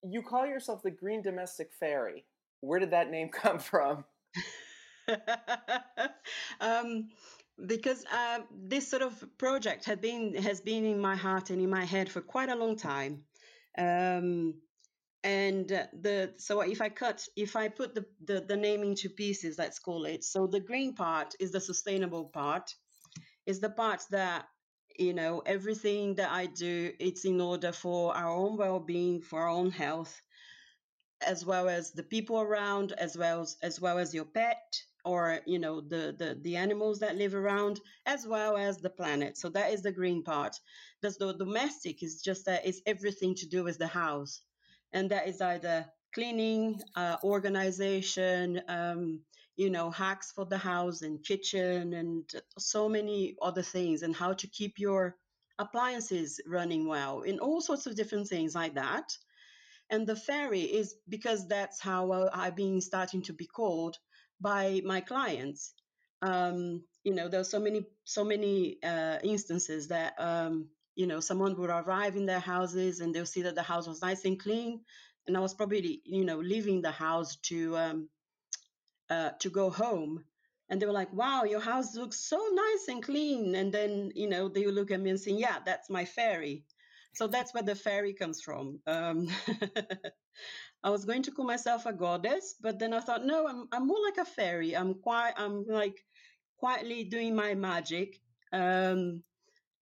You 0.04 0.22
call 0.22 0.46
yourself 0.46 0.84
the 0.84 0.92
Green 0.92 1.22
Domestic 1.22 1.72
Fairy. 1.80 2.26
Where 2.60 2.80
did 2.80 2.92
that 2.92 3.10
name 3.10 3.30
come 3.34 3.60
from? 3.60 4.06
um, 6.62 7.10
because 7.66 8.06
uh, 8.14 8.40
this 8.68 8.88
sort 8.88 9.02
of 9.02 9.26
project 9.38 9.86
had 9.86 10.02
been 10.02 10.36
has 10.36 10.62
been 10.62 10.86
in 10.86 11.00
my 11.00 11.16
heart 11.16 11.50
and 11.50 11.62
in 11.62 11.70
my 11.70 11.86
head 11.86 12.10
for 12.10 12.22
quite 12.22 12.50
a 12.50 12.56
long 12.56 12.76
time. 12.76 13.24
Um, 13.78 14.56
and 15.24 15.72
uh, 15.72 15.86
the 16.02 16.34
so 16.38 16.62
if 16.62 16.82
I 16.82 16.90
cut 16.90 17.28
if 17.36 17.56
I 17.56 17.68
put 17.68 17.94
the, 17.94 18.06
the 18.26 18.42
the 18.42 18.58
name 18.58 18.84
into 18.84 19.10
pieces, 19.10 19.58
let's 19.58 19.80
call 19.80 20.06
it. 20.06 20.24
So 20.24 20.48
the 20.48 20.60
green 20.60 20.94
part 20.94 21.36
is 21.40 21.52
the 21.52 21.62
sustainable 21.62 22.26
part, 22.26 22.74
is 23.46 23.60
the 23.60 23.70
part 23.70 24.02
that 24.12 24.46
you 25.00 25.14
know 25.14 25.42
everything 25.46 26.16
that 26.16 26.32
I 26.32 26.46
do 26.48 26.94
it's 27.00 27.26
in 27.26 27.42
order 27.42 27.72
for 27.72 28.16
our 28.16 28.30
own 28.30 28.58
well-being, 28.58 29.22
for 29.22 29.42
our 29.42 29.50
own 29.50 29.72
health, 29.72 30.22
as 31.22 31.46
well 31.46 31.70
as 31.70 31.92
the 31.92 32.04
people 32.04 32.40
around, 32.42 32.94
as 32.94 33.18
well 33.18 33.42
as 33.42 33.58
as 33.62 33.80
well 33.80 33.98
as 33.98 34.14
your 34.14 34.26
pet, 34.26 34.82
or 35.06 35.40
you 35.46 35.60
know 35.60 35.82
the, 35.82 36.16
the 36.18 36.38
the 36.42 36.56
animals 36.58 37.00
that 37.00 37.16
live 37.16 37.36
around 37.36 37.80
as 38.06 38.28
well 38.28 38.58
as 38.58 38.78
the 38.78 38.90
planet. 38.90 39.38
So 39.38 39.50
that 39.50 39.74
is 39.74 39.82
the 39.84 39.92
green 39.92 40.24
part. 40.24 40.56
That's 41.02 41.18
the 41.18 41.34
domestic 41.34 42.04
is 42.04 42.22
just 42.22 42.46
that 42.46 42.66
it's 42.66 42.82
everything 42.86 43.36
to 43.36 43.48
do 43.48 43.64
with 43.64 43.78
the 43.78 43.88
house. 43.88 44.42
And 44.94 45.10
that 45.12 45.28
is 45.28 45.42
either 45.42 45.86
cleaning 46.14 46.82
uh, 46.96 47.18
organization 47.24 48.62
um, 48.68 49.22
you 49.62 49.70
know 49.70 49.90
hacks 49.90 50.32
for 50.32 50.46
the 50.46 50.58
house 50.58 51.02
and 51.02 51.24
kitchen 51.24 51.94
and 51.94 52.24
so 52.58 52.90
many 52.98 53.36
other 53.42 53.66
things 53.76 54.02
and 54.04 54.16
how 54.16 54.34
to 54.34 54.48
keep 54.48 54.80
your 54.80 55.16
appliances 55.60 56.40
running 56.48 56.88
well 56.88 57.22
in 57.22 57.40
all 57.40 57.62
sorts 57.62 57.86
of 57.86 57.96
different 57.96 58.28
things 58.28 58.56
like 58.56 58.76
that 58.76 59.08
and 59.92 60.08
the 60.08 60.16
fairy 60.16 60.62
is 60.62 60.96
because 61.08 61.48
that's 61.48 61.80
how 61.80 62.30
i've 62.34 62.56
been 62.56 62.82
starting 62.82 63.22
to 63.22 63.34
be 63.34 63.46
called 63.46 63.98
by 64.42 64.82
my 64.84 65.00
clients. 65.00 65.74
Um, 66.24 66.84
you 67.04 67.14
know, 67.14 67.30
there's 67.30 67.50
so 67.50 67.60
many 67.60 67.86
so 68.04 68.24
many 68.24 68.78
uh, 68.84 69.20
instances 69.24 69.88
that 69.88 70.14
um, 70.18 70.68
you 70.96 71.08
know 71.08 71.20
someone 71.20 71.56
would 71.58 71.70
arrive 71.70 72.16
in 72.16 72.26
their 72.26 72.40
houses 72.40 73.00
and 73.00 73.14
they'll 73.14 73.26
see 73.26 73.44
that 73.44 73.56
the 73.56 73.62
house 73.62 73.88
was 73.88 74.02
nice 74.02 74.26
and 74.26 74.40
clean, 74.40 74.82
and 75.28 75.38
I 75.38 75.40
was 75.40 75.54
probably 75.54 76.02
you 76.04 76.26
know 76.26 76.40
leaving 76.40 76.82
the 76.82 76.92
house 76.92 77.38
to 77.44 77.78
um, 77.78 78.10
uh, 79.12 79.32
to 79.42 79.50
go 79.50 79.70
home, 79.70 80.24
and 80.70 80.82
they 80.82 80.88
were 80.88 81.00
like, 81.02 81.14
"Wow, 81.14 81.44
your 81.44 81.60
house 81.62 81.96
looks 81.96 82.20
so 82.20 82.40
nice 82.54 82.88
and 82.88 83.04
clean," 83.04 83.56
and 83.56 83.72
then 83.72 84.12
you 84.16 84.30
know 84.30 84.50
they 84.50 84.66
look 84.66 84.92
at 84.92 85.02
me 85.02 85.12
and 85.12 85.20
say, 85.20 85.34
"Yeah, 85.34 85.60
that's 85.66 85.90
my 85.90 86.06
fairy." 86.06 86.66
so 87.14 87.28
that's 87.28 87.54
where 87.54 87.64
the 87.64 87.76
fairy 87.76 88.14
comes 88.14 88.42
from. 88.42 88.80
Um, 88.88 89.28
I 90.84 90.90
was 90.90 91.06
going 91.06 91.24
to 91.24 91.32
call 91.32 91.46
myself 91.46 91.86
a 91.86 91.94
goddess, 91.94 92.56
but 92.60 92.80
then 92.80 92.94
I 92.94 93.00
thought, 93.00 93.26
no, 93.26 93.48
I'm 93.48 93.68
I'm 93.72 93.88
more 93.88 94.02
like 94.04 94.18
a 94.18 94.26
fairy. 94.26 94.76
I'm 94.76 94.96
quite 94.96 95.34
I'm 95.38 95.66
like 95.68 95.98
quietly 96.58 97.04
doing 97.04 97.36
my 97.36 97.54
magic. 97.54 98.20
Um, 98.54 99.24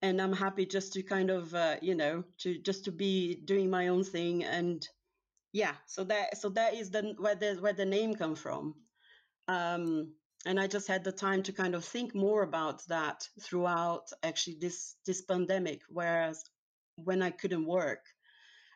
and 0.01 0.21
I'm 0.21 0.33
happy 0.33 0.65
just 0.65 0.93
to 0.93 1.03
kind 1.03 1.29
of 1.29 1.53
uh, 1.53 1.75
you 1.81 1.95
know 1.95 2.23
to 2.39 2.57
just 2.59 2.85
to 2.85 2.91
be 2.91 3.35
doing 3.35 3.69
my 3.69 3.87
own 3.89 4.03
thing 4.03 4.43
and 4.43 4.87
yeah 5.51 5.73
so 5.87 6.03
that 6.05 6.37
so 6.37 6.49
that 6.49 6.73
is 6.75 6.91
the 6.91 7.15
where 7.17 7.35
the 7.35 7.55
where 7.59 7.73
the 7.73 7.85
name 7.85 8.13
come 8.15 8.35
from 8.35 8.75
um, 9.49 10.13
and 10.45 10.59
I 10.59 10.67
just 10.67 10.87
had 10.87 11.03
the 11.03 11.11
time 11.11 11.43
to 11.43 11.51
kind 11.51 11.75
of 11.75 11.83
think 11.83 12.13
more 12.15 12.43
about 12.43 12.85
that 12.87 13.27
throughout 13.41 14.05
actually 14.23 14.57
this 14.61 14.95
this 15.05 15.21
pandemic 15.23 15.81
whereas 15.89 16.43
when 17.03 17.21
I 17.21 17.31
couldn't 17.31 17.65
work 17.65 18.05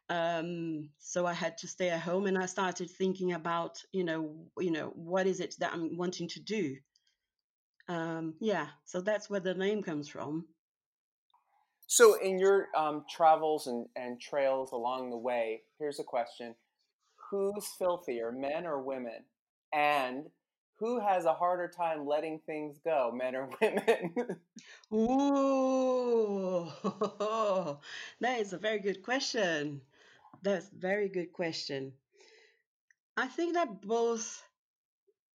um, 0.10 0.89
so 1.00 1.25
I 1.25 1.34
had 1.34 1.58
to 1.60 1.68
stay 1.68 1.89
at 1.89 2.01
home 2.01 2.25
and 2.25 2.38
I 2.38 2.48
started 2.48 2.89
thinking 2.89 3.34
about 3.34 3.77
you 3.92 4.03
know 4.03 4.48
you 4.58 4.72
know 4.72 4.92
what 4.96 5.27
is 5.27 5.39
it 5.39 5.56
that 5.60 5.74
I'm 5.74 5.96
wanting 5.96 6.27
to 6.30 6.42
do? 6.42 6.75
Um, 7.88 8.34
yeah 8.39 8.68
so 8.86 9.01
that's 9.01 9.30
where 9.30 9.39
the 9.39 9.53
name 9.53 9.84
comes 9.84 10.10
from. 10.10 10.46
So, 11.86 12.15
in 12.15 12.39
your 12.39 12.70
um, 12.75 13.06
travels 13.10 13.68
and, 13.68 13.86
and 13.96 14.20
trails 14.20 14.72
along 14.72 15.12
the 15.12 15.18
way, 15.18 15.62
here's 15.77 16.00
a 16.00 16.03
question. 16.03 16.56
Who's 17.30 17.68
filthier, 17.77 18.32
men 18.32 18.65
or 18.65 18.82
women? 18.82 19.25
And 19.74 20.25
who 20.80 21.00
has 21.00 21.25
a 21.25 21.34
harder 21.34 21.68
time 21.68 22.06
letting 22.06 22.39
things 22.46 22.80
go, 22.84 23.12
men 23.13 23.36
or 23.36 23.50
women? 23.62 24.15
Ooh, 24.94 26.72
that 28.22 28.39
is 28.39 28.53
a 28.53 28.58
very 28.58 28.80
good 28.80 29.03
question. 29.03 29.82
That's 30.44 30.72
a 30.72 30.75
very 30.75 31.10
good 31.10 31.34
question. 31.34 31.94
I 33.18 33.27
think 33.27 33.56
that 33.56 33.82
both 33.82 34.44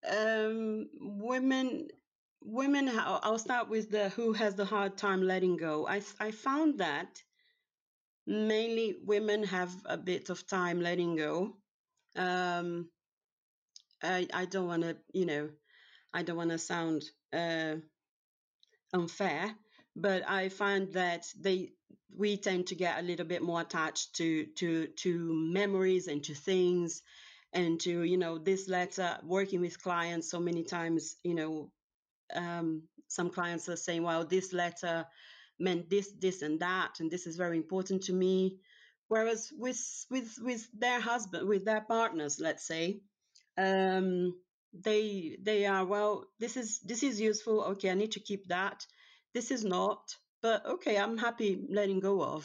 um, 0.09 0.89
women 1.01 1.89
women 2.41 2.89
i'll 2.89 3.39
start 3.39 3.69
with 3.69 3.91
the 3.91 4.11
who 4.11 4.33
has 4.33 4.55
the 4.55 4.65
hard 4.65 4.97
time 4.97 5.23
letting 5.23 5.57
go 5.57 5.87
i 5.89 6.01
i 6.21 6.31
found 6.31 6.79
that 6.79 7.23
mainly 8.27 8.97
women 9.05 9.43
have 9.43 9.75
a 9.87 9.97
bit 9.97 10.31
of 10.31 10.47
time 10.47 10.81
letting 10.81 11.17
go 11.17 11.57
um 12.17 12.89
i 14.03 14.27
i 14.35 14.45
don't 14.45 14.67
want 14.67 14.83
to 14.83 14.97
you 15.13 15.27
know 15.27 15.49
i 16.13 16.23
don't 16.23 16.37
want 16.37 16.51
to 16.51 16.59
sound 16.59 17.05
uh 17.33 17.75
unfair 18.95 19.55
but 19.97 20.29
i 20.29 20.49
find 20.49 20.93
that 20.93 21.27
they 21.41 21.73
we 22.17 22.37
tend 22.37 22.67
to 22.67 22.75
get 22.75 22.99
a 22.99 23.03
little 23.03 23.27
bit 23.27 23.43
more 23.43 23.61
attached 23.61 24.15
to 24.17 24.47
to 24.57 24.87
to 24.97 25.33
memories 25.53 26.09
and 26.09 26.25
to 26.25 26.35
things 26.35 27.03
and 27.53 27.81
to 27.81 28.03
you 28.03 28.17
know 28.17 28.39
this 28.39 28.69
letter 28.69 29.19
working 29.25 29.61
with 29.61 29.83
clients 29.83 30.31
so 30.31 30.41
many 30.41 30.65
times 30.65 31.17
you 31.23 31.35
know 31.35 31.71
um, 32.35 32.83
some 33.09 33.31
clients 33.31 33.69
are 33.69 33.77
saying, 33.77 34.03
well, 34.03 34.25
this 34.25 34.53
letter 34.53 35.07
meant 35.59 35.89
this, 35.91 36.13
this, 36.19 36.43
and 36.43 36.61
that, 36.61 37.01
and 37.01 37.11
this 37.11 37.27
is 37.27 37.37
very 37.37 37.57
important 37.57 38.03
to 38.05 38.13
me. 38.13 38.59
Whereas 39.09 39.51
with 39.57 39.81
with 40.11 40.39
with 40.43 40.69
their 40.79 41.01
husband, 41.01 41.49
with 41.49 41.65
their 41.65 41.81
partners, 41.81 42.39
let's 42.41 42.67
say, 42.67 43.01
um, 43.59 44.35
they 44.75 45.39
they 45.43 45.67
are 45.67 45.87
well. 45.87 46.27
This 46.41 46.57
is 46.59 46.81
this 46.81 47.03
is 47.05 47.21
useful. 47.21 47.65
Okay, 47.73 47.91
I 47.91 47.95
need 47.95 48.13
to 48.13 48.21
keep 48.21 48.49
that. 48.49 48.87
This 49.35 49.51
is 49.53 49.65
not, 49.65 50.01
but 50.43 50.67
okay, 50.67 50.99
I'm 50.99 51.19
happy 51.19 51.67
letting 51.71 52.01
go 52.01 52.23
of. 52.23 52.45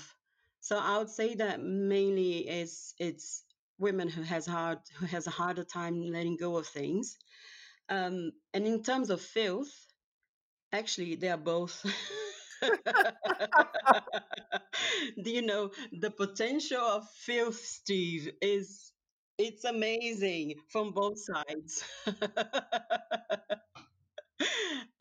So 0.62 0.78
I 0.80 0.98
would 1.00 1.10
say 1.12 1.36
that 1.36 1.62
mainly 1.62 2.40
is 2.50 2.96
it's 3.00 3.44
women 3.80 4.10
who 4.10 4.24
has 4.24 4.46
hard 4.48 4.80
who 5.00 5.08
has 5.08 5.28
a 5.28 5.32
harder 5.32 5.66
time 5.66 6.02
letting 6.02 6.38
go 6.38 6.58
of 6.58 6.68
things 6.68 7.18
um, 7.90 8.32
and 8.54 8.68
in 8.68 8.84
terms 8.84 9.10
of 9.10 9.22
filth, 9.22 9.72
actually, 10.74 11.16
they 11.16 11.30
are 11.30 11.38
both. 11.38 11.86
You 15.18 15.42
know 15.42 15.72
the 15.92 16.12
potential 16.12 16.80
of 16.82 17.10
filth, 17.26 17.58
Steve? 17.66 18.32
Is 18.42 18.93
it's 19.38 19.64
amazing 19.66 20.56
from 20.70 20.92
both 20.92 21.20
sides. 21.20 21.84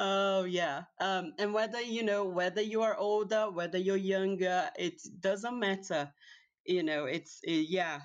oh 0.01 0.45
yeah, 0.45 0.83
um, 1.01 1.33
and 1.39 1.53
whether 1.53 1.81
you 1.81 2.03
know 2.03 2.25
whether 2.25 2.63
you 2.63 2.83
are 2.83 2.97
older, 2.97 3.51
whether 3.51 3.79
you're 3.79 3.97
younger, 3.97 4.69
it 4.79 5.01
doesn't 5.21 5.59
matter. 5.59 6.13
You 6.65 6.83
know, 6.83 7.05
it's 7.05 7.41
it, 7.43 7.69
yeah, 7.69 8.01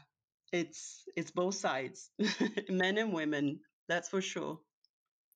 it's 0.52 1.04
it's 1.16 1.32
both 1.32 1.56
sides, 1.56 2.10
men 2.70 2.98
and 2.98 3.14
women. 3.14 3.60
That's 3.88 4.10
for 4.10 4.22
sure. 4.22 4.60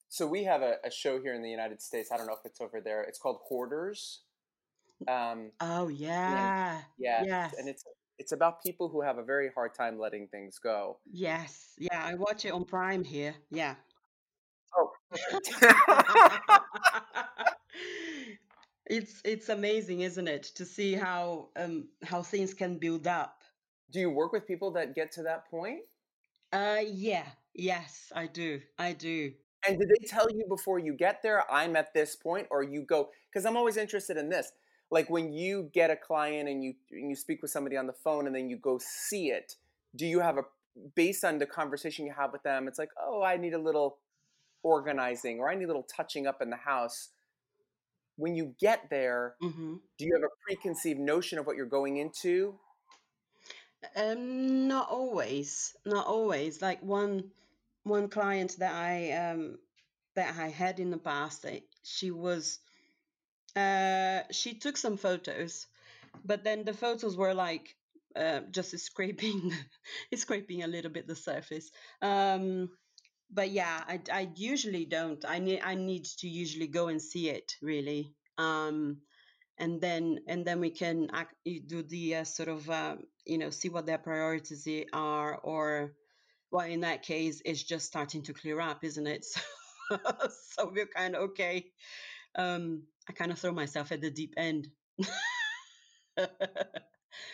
So 0.10 0.27
we 0.27 0.43
have 0.43 0.62
a, 0.62 0.75
a, 0.83 0.91
show 0.91 1.21
here 1.21 1.33
in 1.33 1.41
the 1.41 1.50
United 1.50 1.81
States. 1.81 2.12
I 2.12 2.17
don't 2.17 2.27
know 2.27 2.33
if 2.33 2.43
it's 2.43 2.60
over 2.60 2.81
there. 2.81 3.01
It's 3.03 3.17
called 3.17 3.38
Hoarders. 3.48 4.24
Um, 5.07 5.51
oh 5.62 5.88
yeah, 5.88 6.81
yeah, 7.00 7.24
yes. 7.25 7.55
and 7.57 7.69
it's 7.69 7.86
it's 8.22 8.32
about 8.32 8.62
people 8.63 8.88
who 8.88 9.01
have 9.01 9.18
a 9.18 9.24
very 9.24 9.50
hard 9.56 9.74
time 9.74 9.98
letting 10.00 10.28
things 10.28 10.60
go. 10.60 11.00
Yes, 11.12 11.74
yeah, 11.80 12.04
I 12.06 12.13
watch 12.16 12.46
it 12.46 12.51
on 12.51 12.66
Prime 12.66 13.04
here. 13.04 13.36
Yeah. 13.50 13.75
Oh. 14.78 14.92
it's 18.86 19.22
it's 19.24 19.50
amazing, 19.50 20.01
isn't 20.01 20.28
it, 20.28 20.44
to 20.56 20.66
see 20.66 20.94
how 20.94 21.50
um 21.56 21.88
how 22.04 22.22
things 22.22 22.54
can 22.54 22.78
build 22.78 23.08
up. 23.08 23.42
Do 23.92 24.00
you 24.00 24.10
work 24.10 24.32
with 24.32 24.48
people 24.48 24.72
that 24.72 24.96
get 24.96 25.12
to 25.13 25.24
that 25.24 25.50
point? 25.50 25.82
Uh, 26.54 26.80
yeah, 26.86 27.25
yes, 27.54 28.12
I 28.16 28.28
do, 28.28 28.62
I 28.80 28.94
do. 28.94 29.34
And 29.68 29.80
did 29.80 29.90
they 29.90 30.08
tell 30.08 30.30
you 30.32 30.46
before 30.48 30.80
you 30.80 30.94
get 30.94 31.22
there, 31.22 31.50
I'm 31.51 31.75
at 31.75 31.94
this 31.94 32.16
point, 32.16 32.48
or 32.51 32.63
you 32.63 32.84
go? 32.84 33.10
Because 33.32 33.46
I'm 33.46 33.58
always 33.58 33.78
interested 33.78 34.18
in 34.18 34.30
this. 34.30 34.51
Like 34.91 35.10
when 35.10 35.31
you 35.31 35.69
get 35.74 35.89
a 35.89 35.95
client 35.95 36.50
and 36.50 36.63
you 36.63 36.74
and 36.91 37.10
you 37.10 37.15
speak 37.15 37.41
with 37.41 37.50
somebody 37.50 37.77
on 37.77 37.88
the 37.88 37.93
phone, 37.93 38.27
and 38.27 38.36
then 38.36 38.50
you 38.50 38.57
go 38.57 38.77
see 38.79 39.29
it. 39.29 39.55
Do 39.95 40.05
you 40.05 40.19
have 40.19 40.38
a 40.38 40.43
based 40.95 41.24
on 41.24 41.39
the 41.39 41.45
conversation 41.45 42.05
you 42.05 42.13
have 42.13 42.33
with 42.33 42.43
them? 42.43 42.67
It's 42.67 42.77
like, 42.77 42.91
oh, 43.01 43.24
I 43.24 43.38
need 43.38 43.53
a 43.53 43.60
little 43.60 43.98
organizing, 44.63 45.39
or 45.39 45.50
I 45.50 45.55
need 45.55 45.63
a 45.63 45.67
little 45.67 45.88
touching 45.95 46.27
up 46.27 46.41
in 46.41 46.50
the 46.50 46.57
house. 46.57 47.10
When 48.17 48.36
you 48.36 48.53
get 48.60 48.89
there, 48.89 49.36
mm-hmm. 49.41 49.75
do 49.98 50.05
you 50.05 50.13
have 50.13 50.24
a 50.24 50.36
preconceived 50.45 51.00
notion 51.00 51.39
of 51.39 51.48
what 51.48 51.55
you're 51.55 51.65
going 51.65 51.98
into? 51.98 52.60
Um, 53.95 54.67
not 54.67 54.89
always. 54.89 55.75
Not 55.86 56.05
always. 56.05 56.62
Like 56.62 56.83
one 56.83 57.31
one 57.83 58.10
client 58.10 58.57
that 58.60 58.74
I 58.74 59.12
um, 59.12 59.57
that 60.15 60.36
I 60.38 60.50
had 60.50 60.79
in 60.79 60.91
the 60.91 60.98
past, 60.98 61.45
eh, 61.45 61.62
she 61.83 62.12
was 62.12 62.60
uh, 63.55 64.22
she 64.31 64.55
took 64.55 64.77
some 64.77 64.98
photos, 64.98 65.67
but 66.25 66.43
then 66.43 66.63
the 66.65 66.74
photos 66.74 67.17
were 67.17 67.34
like 67.34 67.75
uh, 68.15 68.41
just 68.51 68.77
scraping 68.79 69.53
scraping 70.15 70.63
a 70.63 70.67
little 70.67 70.91
bit 70.91 71.08
the 71.08 71.15
surface. 71.15 71.72
Um, 72.01 72.70
but 73.31 73.51
yeah, 73.51 73.84
I, 73.88 74.01
I 74.12 74.29
usually 74.36 74.86
don't. 74.86 75.24
I 75.27 75.39
need 75.39 75.62
I 75.63 75.75
need 75.75 76.05
to 76.20 76.27
usually 76.27 76.67
go 76.67 76.88
and 76.89 77.01
see 77.01 77.29
it 77.29 77.53
really. 77.62 78.13
Um, 78.38 78.98
and 79.58 79.79
then 79.81 80.20
and 80.27 80.46
then 80.46 80.60
we 80.60 80.72
can 80.72 81.10
act, 81.13 81.36
do 81.46 81.84
the 81.84 82.17
uh, 82.17 82.24
sort 82.24 82.50
of 82.50 82.70
uh, 82.70 82.96
you 83.25 83.38
know 83.38 83.50
see 83.50 83.70
what 83.70 83.86
their 83.86 83.98
priorities 84.00 84.67
are 84.93 85.38
or 85.43 85.93
well, 86.51 86.67
in 86.67 86.81
that 86.81 87.03
case, 87.03 87.41
it's 87.46 87.63
just 87.63 87.86
starting 87.88 88.24
to 88.24 88.34
clear 88.34 88.60
up, 88.60 88.84
isn't 88.84 89.08
it? 89.08 89.25
So, 89.89 89.98
so 90.55 90.72
we're 90.74 90.88
kind 90.88 91.15
of 91.15 91.24
okay. 91.31 91.65
Um, 92.35 92.83
I 93.09 93.13
kind 93.13 93.31
of 93.31 93.39
throw 93.39 93.51
myself 93.51 93.91
at 93.91 94.01
the 94.01 94.11
deep 94.11 94.33
end. 94.38 94.69
well, 96.17 96.27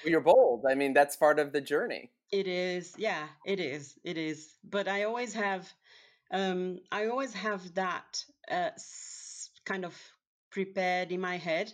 you're 0.06 0.22
bold. 0.22 0.66
I 0.70 0.76
mean, 0.76 0.94
that's 0.94 1.16
part 1.16 1.40
of 1.40 1.52
the 1.52 1.62
journey. 1.62 2.12
It 2.32 2.48
is. 2.48 2.94
Yeah, 2.98 3.28
it 3.46 3.60
is. 3.60 3.98
It 4.04 4.18
is. 4.18 4.54
But 4.64 4.88
I 4.88 5.04
always 5.04 5.34
have, 5.34 5.72
um, 6.32 6.80
I 6.92 7.08
always 7.08 7.34
have 7.34 7.74
that 7.76 8.24
uh, 8.50 8.72
kind 9.66 9.86
of 9.86 9.96
prepared 10.52 11.12
in 11.12 11.22
my 11.22 11.38
head. 11.38 11.74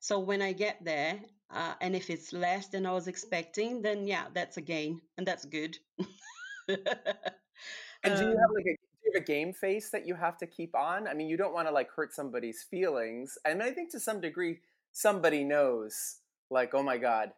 So 0.00 0.18
when 0.18 0.42
I 0.42 0.52
get 0.52 0.84
there, 0.84 1.20
uh, 1.50 1.74
and 1.80 1.94
if 1.94 2.10
it's 2.10 2.32
less 2.32 2.68
than 2.68 2.86
I 2.86 2.92
was 2.92 3.08
expecting, 3.08 3.82
then 3.82 4.06
yeah, 4.06 4.24
that's 4.32 4.56
a 4.56 4.60
gain, 4.62 5.00
and 5.18 5.26
that's 5.26 5.44
good. 5.44 5.78
and 6.68 8.16
do 8.16 8.24
you 8.24 8.36
have 8.38 8.50
um 8.50 8.54
like 8.54 8.66
a 8.66 8.76
have 9.12 9.22
a 9.22 9.24
game 9.24 9.52
face 9.52 9.90
that 9.90 10.06
you 10.06 10.14
have 10.14 10.38
to 10.38 10.46
keep 10.46 10.74
on? 10.76 11.08
I 11.08 11.14
mean, 11.14 11.28
you 11.28 11.36
don't 11.36 11.54
want 11.54 11.68
to 11.68 11.74
like 11.74 11.90
hurt 11.90 12.14
somebody's 12.14 12.62
feelings. 12.62 13.38
And 13.44 13.62
I 13.62 13.72
think 13.72 13.90
to 13.92 14.00
some 14.00 14.20
degree, 14.20 14.60
somebody 14.92 15.44
knows, 15.44 16.18
like, 16.50 16.74
oh 16.74 16.82
my 16.82 16.98
God. 16.98 17.32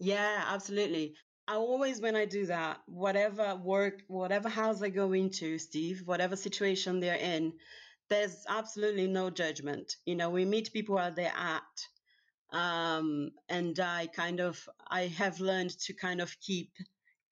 Yeah, 0.00 0.44
absolutely. 0.48 1.14
I 1.48 1.54
always, 1.56 2.00
when 2.00 2.16
I 2.16 2.24
do 2.26 2.46
that, 2.46 2.78
whatever 2.86 3.56
work, 3.56 4.02
whatever 4.08 4.48
house 4.48 4.82
I 4.82 4.90
go 4.90 5.12
into, 5.12 5.58
Steve, 5.58 6.02
whatever 6.06 6.36
situation 6.36 7.00
they're 7.00 7.16
in, 7.16 7.54
there's 8.08 8.44
absolutely 8.48 9.06
no 9.08 9.30
judgment. 9.30 9.96
You 10.06 10.16
know, 10.16 10.30
we 10.30 10.44
meet 10.44 10.72
people 10.72 10.96
where 10.96 11.10
they're 11.10 11.32
at. 11.36 11.88
um, 12.52 13.30
and 13.48 13.78
I 13.78 14.08
kind 14.08 14.40
of 14.40 14.68
I 14.88 15.02
have 15.08 15.40
learned 15.40 15.78
to 15.80 15.92
kind 15.92 16.20
of 16.20 16.38
keep 16.40 16.70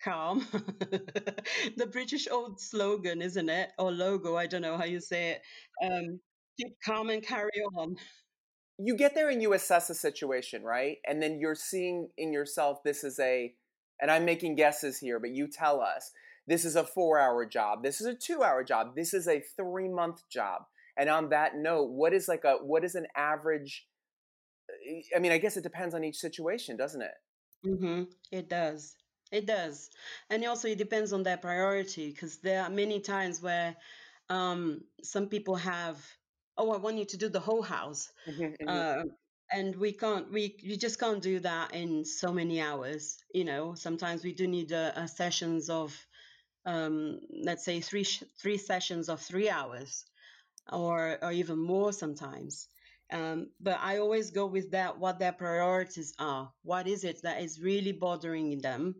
calm. 0.02 0.46
the 0.52 1.88
British 1.90 2.28
old 2.30 2.60
slogan, 2.60 3.22
isn't 3.22 3.48
it, 3.48 3.70
or 3.78 3.90
logo? 3.90 4.36
I 4.36 4.46
don't 4.46 4.62
know 4.62 4.76
how 4.76 4.84
you 4.84 5.00
say 5.00 5.30
it. 5.30 5.42
Um, 5.84 6.20
keep 6.58 6.74
calm 6.84 7.10
and 7.10 7.22
carry 7.22 7.50
on. 7.76 7.96
You 8.78 8.96
get 8.96 9.14
there 9.14 9.28
and 9.28 9.42
you 9.42 9.52
assess 9.54 9.90
a 9.90 9.94
situation, 9.94 10.62
right? 10.62 10.98
And 11.06 11.22
then 11.22 11.40
you're 11.40 11.54
seeing 11.54 12.08
in 12.16 12.32
yourself 12.32 12.78
this 12.84 13.02
is 13.04 13.18
a, 13.18 13.52
and 14.00 14.10
I'm 14.10 14.24
making 14.24 14.54
guesses 14.54 14.98
here, 14.98 15.18
but 15.18 15.30
you 15.30 15.48
tell 15.48 15.80
us 15.80 16.10
this 16.46 16.64
is 16.64 16.76
a 16.76 16.84
four 16.84 17.18
hour 17.18 17.44
job, 17.44 17.82
this 17.82 18.00
is 18.00 18.06
a 18.06 18.14
two 18.14 18.42
hour 18.42 18.62
job, 18.62 18.94
this 18.94 19.12
is 19.12 19.26
a 19.26 19.42
three 19.56 19.88
month 19.88 20.22
job. 20.30 20.62
And 20.96 21.08
on 21.10 21.28
that 21.30 21.56
note, 21.56 21.90
what 21.90 22.12
is 22.12 22.28
like 22.28 22.44
a 22.44 22.54
what 22.54 22.84
is 22.84 22.94
an 22.94 23.06
average 23.16 23.86
I 25.14 25.18
mean, 25.18 25.32
I 25.32 25.38
guess 25.38 25.56
it 25.56 25.62
depends 25.62 25.94
on 25.94 26.04
each 26.04 26.16
situation, 26.16 26.76
doesn't 26.76 27.02
it? 27.02 27.14
Mm-hmm. 27.66 28.02
It 28.30 28.48
does. 28.48 28.96
It 29.30 29.46
does. 29.46 29.90
And 30.30 30.44
also, 30.44 30.68
it 30.68 30.78
depends 30.78 31.12
on 31.12 31.22
their 31.22 31.36
priority 31.36 32.10
because 32.10 32.38
there 32.38 32.62
are 32.62 32.70
many 32.70 33.00
times 33.00 33.42
where 33.42 33.76
um, 34.28 34.82
some 35.02 35.28
people 35.28 35.56
have, 35.56 35.98
oh, 36.56 36.70
I 36.72 36.78
want 36.78 36.98
you 36.98 37.04
to 37.06 37.16
do 37.16 37.28
the 37.28 37.40
whole 37.40 37.62
house. 37.62 38.10
Mm-hmm, 38.28 38.42
mm-hmm. 38.42 38.68
Uh, 38.68 39.02
and 39.52 39.76
we 39.76 39.92
can't, 39.92 40.30
we, 40.32 40.56
we 40.62 40.76
just 40.76 40.98
can't 40.98 41.22
do 41.22 41.40
that 41.40 41.74
in 41.74 42.04
so 42.04 42.32
many 42.32 42.60
hours. 42.60 43.18
You 43.32 43.44
know, 43.44 43.74
sometimes 43.74 44.24
we 44.24 44.32
do 44.32 44.46
need 44.46 44.72
a, 44.72 44.92
a 44.98 45.08
sessions 45.08 45.68
of, 45.70 45.94
um, 46.66 47.20
let's 47.42 47.64
say, 47.64 47.80
three, 47.80 48.04
three 48.40 48.58
sessions 48.58 49.08
of 49.08 49.20
three 49.20 49.48
hours 49.50 50.04
or, 50.72 51.18
or 51.22 51.32
even 51.32 51.58
more 51.58 51.92
sometimes. 51.92 52.68
Um, 53.10 53.50
but 53.60 53.78
I 53.80 53.98
always 53.98 54.30
go 54.30 54.46
with 54.46 54.70
that 54.72 54.98
what 54.98 55.18
their 55.18 55.32
priorities 55.32 56.14
are. 56.18 56.52
What 56.62 56.86
is 56.86 57.04
it 57.04 57.22
that 57.22 57.42
is 57.42 57.60
really 57.60 57.92
bothering 57.92 58.60
them? 58.60 58.96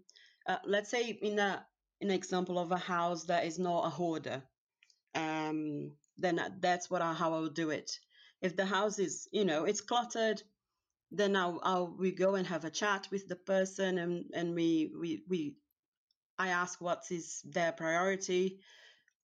Uh, 0.49 0.59
let's 0.67 0.91
say 0.91 1.11
in 1.11 1.39
a 1.39 1.67
an 2.01 2.11
example 2.11 2.59
of 2.59 2.73
a 2.73 2.79
house 2.79 3.25
that 3.25 3.47
is 3.47 3.59
not 3.59 3.87
a 3.87 3.91
hoarder, 3.91 4.43
um, 5.15 5.93
then 6.19 6.41
that's 6.61 6.91
what 6.91 7.03
I, 7.03 7.13
how 7.15 7.35
I 7.35 7.41
would 7.41 7.55
do 7.55 7.71
it. 7.71 7.91
If 8.43 8.57
the 8.57 8.67
house 8.67 8.99
is, 8.99 9.29
you 9.33 9.45
know, 9.45 9.65
it's 9.65 9.83
cluttered, 9.83 10.43
then 11.13 11.37
I'll, 11.37 11.61
I'll 11.65 11.97
we 11.99 12.13
go 12.13 12.37
and 12.37 12.47
have 12.47 12.65
a 12.65 12.71
chat 12.71 13.09
with 13.11 13.29
the 13.29 13.37
person 13.37 13.99
and 13.99 14.27
and 14.35 14.55
we 14.55 14.93
we 14.99 15.25
we 15.29 15.57
I 16.39 16.49
ask 16.51 16.81
what 16.81 17.05
is 17.11 17.43
their 17.45 17.73
priority 17.73 18.61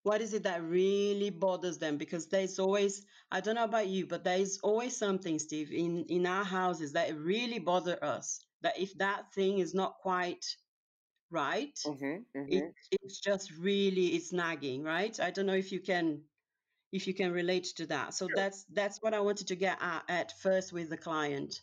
what 0.04 0.22
is 0.22 0.34
it 0.34 0.44
that 0.44 0.62
really 0.62 1.30
bothers 1.30 1.78
them 1.78 1.98
because 1.98 2.28
there's 2.28 2.58
always 2.58 3.04
i 3.32 3.40
don't 3.40 3.56
know 3.56 3.64
about 3.64 3.88
you 3.88 4.06
but 4.06 4.24
there's 4.24 4.58
always 4.62 4.96
something 4.96 5.38
steve 5.38 5.72
in 5.72 6.04
in 6.08 6.26
our 6.26 6.44
houses 6.44 6.92
that 6.92 7.16
really 7.18 7.58
bother 7.58 8.02
us 8.04 8.44
that 8.62 8.78
if 8.78 8.96
that 8.98 9.32
thing 9.34 9.58
is 9.58 9.74
not 9.74 9.98
quite 9.98 10.44
right? 11.30 11.78
Mm-hmm, 11.86 12.38
mm-hmm. 12.38 12.52
It, 12.52 12.74
it's 12.90 13.20
just 13.20 13.52
really 13.58 14.08
it's 14.08 14.32
nagging 14.32 14.82
right? 14.82 15.18
I 15.20 15.30
don't 15.30 15.46
know 15.46 15.54
if 15.54 15.72
you 15.72 15.80
can 15.80 16.22
if 16.92 17.06
you 17.06 17.14
can 17.14 17.32
relate 17.32 17.64
to 17.76 17.86
that. 17.86 18.14
So 18.14 18.28
sure. 18.28 18.36
that's 18.36 18.64
that's 18.72 18.98
what 19.02 19.14
i 19.14 19.20
wanted 19.20 19.48
to 19.48 19.56
get 19.56 19.78
at, 19.80 20.02
at 20.08 20.32
first 20.40 20.72
with 20.72 20.90
the 20.90 20.96
client. 20.96 21.60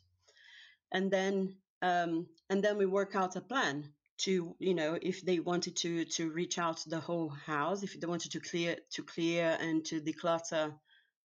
And 0.92 1.10
then 1.12 1.56
um 1.82 2.28
and 2.50 2.64
then 2.64 2.78
we 2.78 2.86
work 2.86 3.16
out 3.16 3.36
a 3.36 3.42
plan 3.42 3.94
to 4.22 4.56
you 4.60 4.74
know 4.76 4.98
if 5.02 5.26
they 5.26 5.40
wanted 5.40 5.76
to 5.76 6.06
to 6.06 6.30
reach 6.30 6.60
out 6.60 6.84
the 6.86 7.00
whole 7.00 7.30
house 7.30 7.82
if 7.82 8.00
they 8.00 8.08
wanted 8.08 8.32
to 8.32 8.40
clear 8.40 8.76
to 8.92 9.02
clear 9.04 9.58
and 9.60 9.84
to 9.86 10.00
declutter 10.00 10.74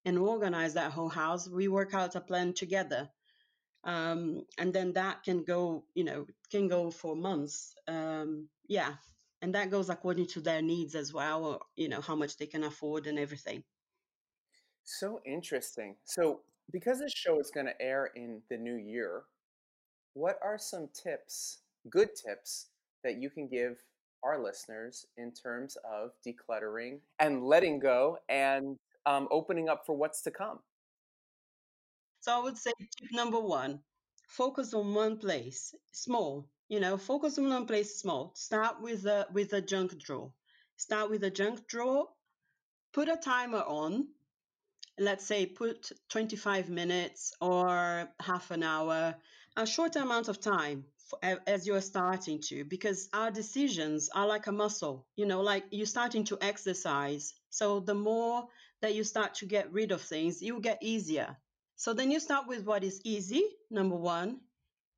and 0.07 0.19
organize 0.19 0.75
that 0.75 0.93
whole 0.93 1.11
house 1.11 1.49
we 1.49 1.69
work 1.69 1.93
out 1.93 2.17
a 2.17 2.21
plan 2.21 2.55
together 2.55 3.09
um, 3.85 4.43
and 4.59 4.73
then 4.73 4.93
that 4.95 5.23
can 5.23 5.45
go 5.45 5.85
you 5.95 6.05
know 6.05 6.27
can 6.51 6.69
go 6.69 6.91
for 6.91 7.15
months 7.17 7.75
um, 7.89 8.49
yeah. 8.69 8.95
And 9.43 9.55
that 9.55 9.71
goes 9.71 9.91
according 9.91 10.27
to 10.29 10.41
their 10.41 10.63
needs 10.63 10.95
as 10.95 11.13
well 11.13 11.45
or 11.45 11.61
you 11.77 11.89
know 11.89 12.01
how 12.01 12.17
much 12.17 12.37
they 12.37 12.47
can 12.47 12.65
afford 12.65 13.07
and 13.07 13.19
everything. 13.19 13.63
So 14.85 15.21
interesting. 15.27 15.97
So 16.05 16.41
because 16.73 16.99
this 16.99 17.13
show 17.13 17.39
is 17.39 17.51
going 17.51 17.67
to 17.67 17.81
air 17.81 18.11
in 18.17 18.41
the 18.51 18.57
new 18.57 18.77
year 18.77 19.25
what 20.15 20.39
are 20.43 20.59
some 20.59 20.89
tips 20.95 21.59
good 21.91 22.09
tips 22.15 22.69
that 23.05 23.21
you 23.21 23.31
can 23.31 23.47
give 23.47 23.77
our 24.23 24.43
listeners 24.43 25.07
in 25.17 25.31
terms 25.31 25.77
of 25.85 26.11
decluttering 26.27 26.99
and 27.21 27.45
letting 27.45 27.79
go 27.79 28.19
and 28.29 28.79
um, 29.05 29.29
opening 29.31 29.69
up 29.69 29.85
for 29.87 29.97
what's 29.97 30.23
to 30.23 30.31
come? 30.31 30.59
So 32.27 32.33
I 32.33 32.43
would 32.43 32.59
say 32.59 32.73
tip 32.81 33.13
number 33.13 33.39
one 33.39 33.85
focus 34.27 34.75
on 34.75 34.95
one 34.95 35.17
place, 35.17 35.73
small. 35.93 36.51
You 36.69 36.81
know, 36.81 36.99
focus 36.99 37.39
on 37.39 37.49
one 37.49 37.67
place, 37.67 38.01
small. 38.01 38.33
Start 38.35 38.83
with 38.83 39.07
a 39.07 39.29
with 39.33 39.53
a 39.53 39.61
junk 39.61 39.97
drawer. 39.97 40.33
Start 40.77 41.09
with 41.09 41.23
a 41.23 41.31
junk 41.31 41.69
drawer. 41.69 42.09
Put 42.93 43.09
a 43.09 43.17
timer 43.17 43.63
on. 43.63 44.09
Let's 44.99 45.25
say 45.25 45.47
put 45.47 45.93
25 46.09 46.69
minutes 46.69 47.33
or 47.41 48.09
half 48.19 48.51
an 48.51 48.65
hour, 48.65 49.15
a 49.57 49.65
short 49.65 49.95
amount 49.95 50.27
of 50.27 50.41
time 50.41 50.85
as 51.47 51.65
you're 51.65 51.81
starting 51.81 52.41
to 52.49 52.65
because 52.65 53.09
our 53.13 53.31
decisions 53.31 54.11
are 54.13 54.27
like 54.27 54.49
a 54.49 54.53
muscle 54.53 55.07
you 55.15 55.25
know 55.25 55.41
like 55.41 55.65
you're 55.71 55.87
starting 55.87 56.25
to 56.25 56.37
exercise 56.41 57.33
so 57.49 57.79
the 57.79 57.95
more 57.95 58.49
that 58.83 58.97
you 58.97 59.05
start 59.05 59.33
to 59.35 59.47
get 59.47 59.73
rid 59.73 59.93
of 59.93 60.03
things 60.03 60.43
you 60.43 60.61
get 60.61 60.83
easier 60.83 61.37
so 61.77 61.93
then 61.93 62.11
you 62.11 62.21
start 62.21 62.47
with 62.49 62.65
what 62.65 62.85
is 62.85 63.01
easy 63.05 63.45
number 63.71 63.97
one 63.97 64.41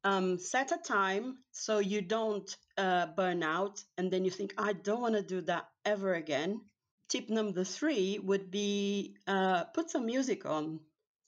um, 0.05 0.39
set 0.39 0.73
a 0.73 0.79
time 0.79 1.39
so 1.53 1.79
you 1.79 2.01
don't 2.01 2.57
uh, 2.79 3.07
burn 3.17 3.43
out 3.43 3.83
and 3.99 4.11
then 4.11 4.25
you 4.25 4.31
think 4.31 4.55
i 4.59 4.73
don't 4.73 5.01
want 5.01 5.15
to 5.15 5.23
do 5.23 5.41
that 5.43 5.69
ever 5.85 6.15
again 6.15 6.61
tip 7.09 7.29
number 7.29 7.65
three 7.65 8.19
would 8.23 8.51
be 8.51 9.17
uh, 9.27 9.65
put 9.65 9.91
some 9.91 10.07
music 10.07 10.47
on 10.47 10.81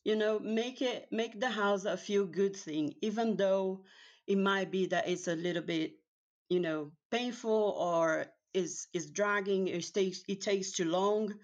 you 0.05 0.17
know 0.17 0.39
make 0.39 0.81
it 0.83 1.07
make 1.11 1.39
the 1.41 1.51
house 1.51 1.85
a 1.85 1.97
feel 1.97 2.25
good 2.27 2.57
thing 2.57 2.95
even 3.03 3.37
though 3.37 3.83
it 4.27 4.39
might 4.39 4.71
be 4.71 4.87
that 4.87 5.09
it's 5.09 5.27
a 5.27 5.35
little 5.35 5.63
bit, 5.63 5.95
you 6.49 6.61
know, 6.61 6.93
painful 7.11 7.75
or 7.79 8.27
is 8.55 8.87
is 8.93 9.11
dragging, 9.11 9.67
it 9.69 9.93
takes 9.93 10.23
it 10.29 10.41
takes 10.41 10.71
too 10.71 10.85
long. 10.85 11.35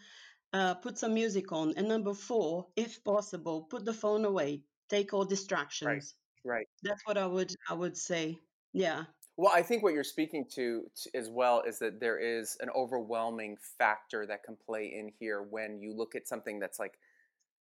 Uh, 0.53 0.75
put 0.75 0.99
some 0.99 1.15
music 1.15 1.53
on. 1.53 1.75
And 1.77 1.89
number 1.89 2.15
four, 2.15 2.67
if 2.77 3.03
possible, 3.05 3.63
put 3.63 3.85
the 3.85 3.93
phone 3.93 4.25
away. 4.25 4.63
Take 4.89 5.13
all 5.13 5.25
distractions. 5.25 6.15
Right. 6.45 6.59
Right. 6.59 6.69
That's 6.83 7.03
what 7.05 7.19
I 7.19 7.27
would 7.27 7.53
I 7.69 7.75
would 7.75 7.97
say. 7.97 8.39
Yeah. 8.73 9.05
Well, 9.37 9.53
I 9.55 9.63
think 9.63 9.83
what 9.83 9.93
you're 9.93 10.05
speaking 10.05 10.47
to, 10.55 10.85
to, 11.03 11.19
as 11.19 11.29
well 11.29 11.63
is 11.67 11.79
that 11.81 12.01
there 12.01 12.19
is 12.19 12.57
an 12.61 12.71
overwhelming 12.75 13.57
factor 13.79 14.27
that 14.27 14.45
can 14.45 14.57
play 14.65 14.95
in 14.99 15.11
here 15.19 15.43
when 15.43 15.79
you 15.79 15.93
look 15.95 16.15
at 16.15 16.27
something 16.27 16.59
that's 16.59 16.79
like 16.79 16.95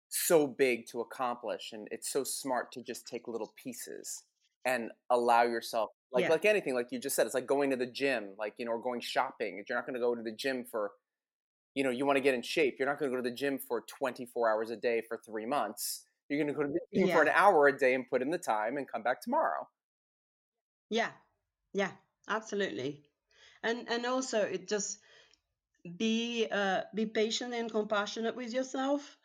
so 0.10 0.48
big 0.48 0.86
to 0.88 1.02
accomplish 1.02 1.72
and 1.74 1.88
it's 1.92 2.12
so 2.12 2.24
smart 2.24 2.72
to 2.72 2.84
just 2.84 3.08
take 3.08 3.28
little 3.28 3.54
pieces 3.62 4.24
and 4.66 4.90
allow 5.10 5.44
yourself 5.44 5.90
like 6.14 6.24
yeah. 6.24 6.30
like 6.30 6.46
anything 6.46 6.74
like 6.74 6.88
you 6.92 7.00
just 7.00 7.16
said 7.16 7.26
it's 7.26 7.36
like 7.36 7.46
going 7.46 7.70
to 7.70 7.76
the 7.76 7.86
gym 7.86 8.30
like 8.40 8.54
you 8.58 8.66
know 8.66 8.72
or 8.72 8.82
going 8.82 9.02
shopping 9.02 9.60
if 9.60 9.68
you're 9.68 9.78
not 9.78 9.86
going 9.86 9.94
to 9.94 10.00
go 10.00 10.16
to 10.16 10.24
the 10.24 10.32
gym 10.32 10.64
for 10.64 10.92
you 11.78 11.84
know 11.84 11.92
you 11.92 12.08
want 12.08 12.18
to 12.18 12.22
get 12.22 12.34
in 12.34 12.42
shape 12.42 12.78
you're 12.80 12.88
not 12.88 12.98
going 12.98 13.12
to 13.12 13.16
go 13.16 13.22
to 13.22 13.30
the 13.30 13.36
gym 13.36 13.60
for 13.60 13.82
24 13.82 14.50
hours 14.50 14.72
a 14.72 14.76
day 14.76 15.02
for 15.08 15.22
3 15.24 15.46
months. 15.46 16.06
You're 16.28 16.44
going 16.44 16.54
to 16.54 16.60
go 16.60 16.64
to 16.64 16.74
the 16.74 16.80
gym 16.94 17.08
yeah. 17.08 17.16
for 17.16 17.22
an 17.22 17.30
hour 17.34 17.68
a 17.68 17.78
day 17.78 17.94
and 17.94 18.10
put 18.10 18.22
in 18.24 18.32
the 18.32 18.40
time 18.40 18.78
and 18.78 18.88
come 18.92 19.04
back 19.04 19.22
tomorrow. 19.22 19.68
Yeah. 20.90 21.12
Yeah. 21.74 21.92
Absolutely. 22.28 23.04
And 23.64 23.88
and 23.90 24.06
also 24.06 24.42
it 24.42 24.68
just 24.68 24.98
be 25.98 26.48
uh 26.52 26.82
be 26.94 27.06
patient 27.06 27.54
and 27.54 27.72
compassionate 27.72 28.36
with 28.36 28.54
yourself. 28.54 29.18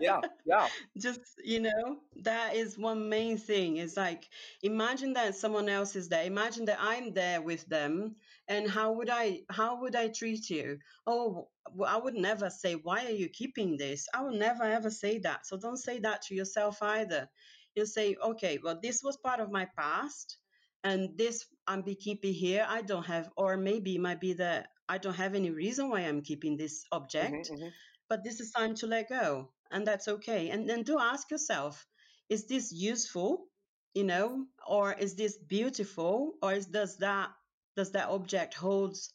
Yeah. 0.00 0.20
Yeah. 0.44 0.68
Just 0.98 1.20
you 1.44 1.60
know 1.60 1.98
that 2.22 2.54
is 2.54 2.78
one 2.78 3.08
main 3.08 3.38
thing 3.38 3.78
is 3.78 3.96
like 3.96 4.28
imagine 4.62 5.14
that 5.14 5.36
someone 5.36 5.68
else 5.68 5.96
is 5.96 6.08
there 6.08 6.24
imagine 6.24 6.66
that 6.66 6.78
i'm 6.80 7.12
there 7.14 7.42
with 7.42 7.66
them 7.66 8.14
and 8.48 8.70
how 8.70 8.92
would 8.92 9.10
i 9.10 9.40
how 9.50 9.80
would 9.80 9.96
i 9.96 10.08
treat 10.08 10.48
you 10.50 10.78
oh 11.06 11.48
well, 11.72 11.92
i 11.92 11.96
would 11.98 12.14
never 12.14 12.50
say 12.50 12.74
why 12.74 13.04
are 13.06 13.18
you 13.22 13.28
keeping 13.28 13.76
this 13.76 14.06
i 14.14 14.22
would 14.22 14.38
never 14.38 14.64
ever 14.64 14.90
say 14.90 15.18
that 15.18 15.46
so 15.46 15.56
don't 15.56 15.78
say 15.78 15.98
that 15.98 16.22
to 16.22 16.34
yourself 16.34 16.82
either 16.82 17.28
you 17.74 17.84
say 17.84 18.16
okay 18.22 18.58
well 18.62 18.78
this 18.82 19.02
was 19.02 19.16
part 19.16 19.40
of 19.40 19.50
my 19.50 19.66
past 19.78 20.38
and 20.84 21.16
this 21.16 21.46
i'm 21.66 21.82
be 21.82 21.94
keeping 21.94 22.32
here 22.32 22.66
i 22.68 22.82
don't 22.82 23.06
have 23.06 23.28
or 23.36 23.56
maybe 23.56 23.96
it 23.96 24.00
might 24.00 24.20
be 24.20 24.34
that 24.34 24.68
I 24.88 24.98
don't 24.98 25.14
have 25.14 25.34
any 25.34 25.50
reason 25.50 25.88
why 25.90 26.00
I'm 26.00 26.22
keeping 26.22 26.56
this 26.56 26.84
object, 26.92 27.50
mm-hmm, 27.50 27.54
mm-hmm. 27.54 27.68
but 28.08 28.22
this 28.22 28.40
is 28.40 28.52
time 28.52 28.74
to 28.76 28.86
let 28.86 29.08
go. 29.08 29.50
And 29.70 29.86
that's 29.86 30.06
okay. 30.06 30.50
And 30.50 30.68
then 30.68 30.84
do 30.84 30.98
ask 31.00 31.30
yourself, 31.30 31.86
is 32.28 32.46
this 32.46 32.72
useful? 32.72 33.48
You 33.94 34.04
know, 34.04 34.46
or 34.66 34.92
is 34.92 35.16
this 35.16 35.38
beautiful? 35.38 36.34
Or 36.42 36.52
is, 36.52 36.66
does 36.66 36.98
that 36.98 37.30
does 37.76 37.92
that 37.92 38.08
object 38.08 38.54
holds, 38.54 39.12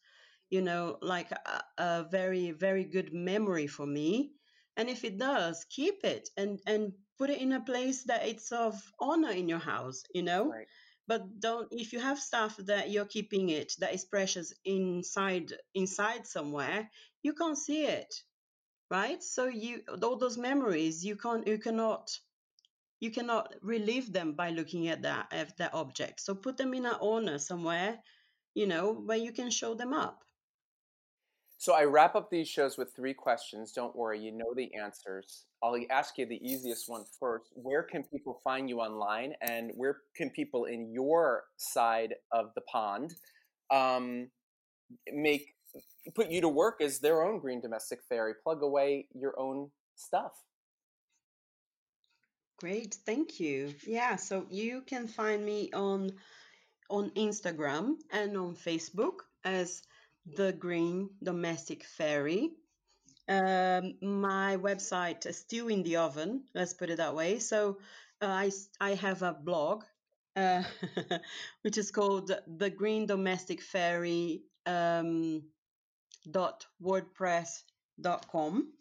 you 0.50 0.62
know, 0.62 0.97
like 1.02 1.32
a, 1.32 1.63
a 1.78 2.04
very, 2.12 2.52
very 2.52 2.84
good 2.86 3.13
memory 3.13 3.67
for 3.67 3.86
me? 3.86 4.34
And 4.78 4.89
if 4.89 5.04
it 5.04 5.17
does, 5.17 5.65
keep 5.69 6.04
it 6.04 6.30
and 6.38 6.60
and 6.65 6.93
put 7.17 7.30
it 7.30 7.41
in 7.41 7.54
a 7.54 7.62
place 7.62 8.04
that 8.04 8.28
it's 8.28 8.52
of 8.52 8.76
honor 9.00 9.32
in 9.32 9.50
your 9.50 9.60
house, 9.60 10.04
you 10.13 10.24
know? 10.24 10.50
Right. 10.50 10.67
But 11.08 11.39
don't 11.39 11.67
if 11.71 11.93
you 11.93 12.00
have 12.00 12.19
stuff 12.19 12.58
that 12.58 12.89
you're 12.89 13.06
keeping 13.17 13.50
it 13.50 13.74
that 13.80 13.93
is 13.93 14.06
precious 14.06 14.54
inside 14.65 15.54
inside 15.74 16.26
somewhere, 16.28 16.89
you 17.24 17.34
can't 17.34 17.58
see 17.58 17.86
it. 17.86 18.13
Right? 18.89 19.24
So 19.24 19.47
you 19.47 19.84
all 20.04 20.17
those 20.17 20.38
memories 20.38 21.04
you 21.04 21.15
can't 21.15 21.47
you 21.47 21.58
cannot 21.58 22.12
you 23.02 23.12
cannot 23.12 23.54
relive 23.62 24.13
them 24.13 24.34
by 24.34 24.52
looking 24.52 24.88
at 24.88 25.02
that 25.02 25.28
at 25.34 25.58
that 25.58 25.74
object. 25.74 26.21
So 26.21 26.36
put 26.36 26.58
them 26.58 26.74
in 26.74 26.86
an 26.86 26.95
honor 27.02 27.39
somewhere, 27.39 28.00
you 28.53 28.67
know, 28.67 28.93
where 28.93 29.17
you 29.17 29.31
can 29.31 29.49
show 29.49 29.73
them 29.73 29.93
up. 29.93 30.19
So 31.57 31.75
I 31.75 31.83
wrap 31.83 32.15
up 32.15 32.31
these 32.31 32.47
shows 32.47 32.75
with 32.75 32.91
three 32.95 33.13
questions. 33.13 33.71
Don't 33.71 33.95
worry, 33.95 34.19
you 34.19 34.31
know 34.31 34.51
the 34.55 34.73
answers. 34.73 35.45
I'll 35.61 35.77
ask 35.91 36.17
you 36.17 36.25
the 36.25 36.43
easiest 36.43 36.89
one 36.89 37.03
first. 37.19 37.51
Where 37.53 37.83
can 37.83 38.03
people 38.03 38.41
find 38.43 38.67
you 38.67 38.79
online, 38.79 39.33
and 39.41 39.71
where 39.75 39.97
can 40.15 40.31
people 40.31 40.65
in 40.65 40.91
your 40.91 41.43
side 41.57 42.15
of 42.31 42.47
the 42.55 42.61
pond 42.61 43.13
um, 43.69 44.29
make 45.13 45.53
put 46.15 46.31
you 46.31 46.41
to 46.41 46.49
work 46.49 46.81
as 46.81 46.99
their 46.99 47.21
own 47.21 47.37
green 47.37 47.61
domestic 47.61 47.99
fairy? 48.09 48.33
Plug 48.43 48.63
away 48.63 49.05
your 49.13 49.39
own 49.39 49.69
stuff. 49.95 50.31
Great, 52.59 52.97
thank 53.05 53.39
you. 53.39 53.75
Yeah, 53.85 54.15
so 54.15 54.47
you 54.49 54.81
can 54.87 55.07
find 55.07 55.45
me 55.45 55.69
on 55.73 56.11
on 56.91 57.10
Instagram 57.12 57.95
and 58.12 58.38
on 58.38 58.56
Facebook 58.56 59.21
as 59.43 59.82
the 60.36 60.51
Green 60.54 61.10
Domestic 61.23 61.84
Fairy. 61.84 62.51
Um, 63.27 63.95
my 64.01 64.58
website 64.58 65.25
is 65.25 65.38
still 65.38 65.69
in 65.69 65.84
the 65.84 65.95
oven. 65.95 66.43
Let's 66.54 66.73
put 66.73 66.89
it 66.89 66.97
that 66.97 67.15
way. 67.15 67.39
So 67.39 67.77
uh, 68.21 68.27
I 68.27 68.51
I 68.80 68.95
have 68.95 69.21
a 69.21 69.34
blog, 69.34 69.84
uh, 70.36 70.63
which 71.62 71.77
is 71.77 71.91
called 71.91 72.32
the 72.58 72.69
Green 72.69 73.06
Domestic 73.06 73.62
Fairy 73.62 74.43
um, 74.65 75.43
dot 76.30 76.65
wordpress 76.84 77.63
dot 77.99 78.27
com. 78.30 78.73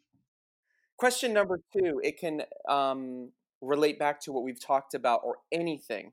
Question 0.97 1.33
number 1.33 1.61
two. 1.73 2.01
It 2.03 2.19
can 2.19 2.43
um, 2.69 3.31
relate 3.63 3.99
back 3.99 4.21
to 4.23 4.33
what 4.33 4.43
we've 4.43 4.61
talked 4.61 4.95
about 4.95 5.21
or 5.25 5.37
anything? 5.53 6.13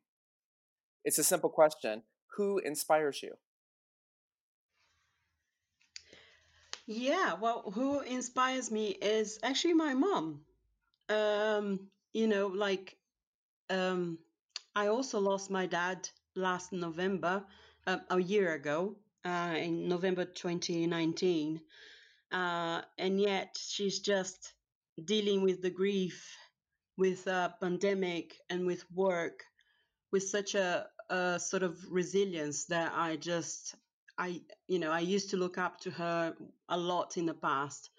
It's 1.08 1.20
a 1.20 1.24
simple 1.24 1.50
question. 1.50 2.04
Who 2.36 2.58
inspires 2.58 3.24
you? 3.24 3.36
Yeah, 6.86 7.36
well, 7.36 7.72
who 7.74 8.02
inspires 8.02 8.70
me 8.70 8.89
is 8.89 9.39
actually 9.41 9.76
my 9.76 9.93
mom. 9.93 10.41
Um, 11.08 11.88
you 12.12 12.28
know, 12.28 12.48
like 12.48 12.98
um, 13.70 14.20
I 14.76 14.88
also 14.88 15.22
lost 15.22 15.50
my 15.50 15.65
dad 15.65 16.10
last 16.36 16.74
November, 16.74 17.46
uh, 17.86 18.00
a 18.10 18.20
year 18.20 18.54
ago, 18.54 18.98
uh, 19.24 19.56
in 19.56 19.88
November 19.88 20.26
2019. 20.26 21.62
Uh, 22.34 22.82
and 22.98 23.22
yet 23.22 23.56
she's 23.58 24.00
just 24.00 24.52
dealing 25.06 25.41
with 25.41 25.62
the 25.62 25.70
grief 25.70 26.36
with 26.98 27.28
a 27.28 27.56
pandemic 27.62 28.36
and 28.50 28.65
with 28.65 28.84
work 28.91 29.46
with 30.12 30.24
such 30.24 30.56
a, 30.56 30.88
a 31.10 31.39
sort 31.39 31.63
of 31.63 31.78
resilience 31.91 32.65
that 32.65 32.93
I 32.96 33.15
just 33.15 33.76
I 34.17 34.41
you 34.67 34.80
know 34.80 34.91
I 34.91 35.00
used 35.00 35.32
to 35.32 35.38
look 35.38 35.58
up 35.58 35.80
to 35.82 35.91
her 35.91 36.36
a 36.70 36.78
lot 36.78 37.17
in 37.17 37.26
the 37.26 37.34
past. 37.34 37.89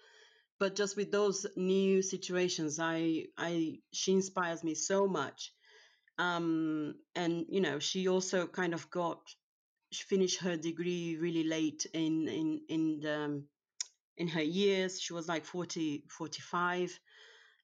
But 0.59 0.75
just 0.75 0.97
with 0.97 1.11
those 1.11 1.45
new 1.55 2.01
situations 2.01 2.79
I 2.79 3.25
I 3.37 3.79
she 3.91 4.13
inspires 4.13 4.63
me 4.63 4.75
so 4.75 5.07
much. 5.07 5.53
Um 6.17 6.95
and 7.15 7.45
you 7.49 7.61
know 7.61 7.79
she 7.79 8.07
also 8.07 8.47
kind 8.47 8.73
of 8.73 8.89
got 8.89 9.19
she 9.91 10.03
finished 10.03 10.39
her 10.41 10.57
degree 10.57 11.17
really 11.19 11.43
late 11.43 11.85
in 11.93 12.27
in 12.27 12.61
in 12.69 12.99
the, 12.99 13.43
in 14.17 14.27
her 14.27 14.43
years. 14.43 15.01
She 15.01 15.13
was 15.13 15.27
like 15.27 15.45
40 15.45 16.03
45 16.09 16.99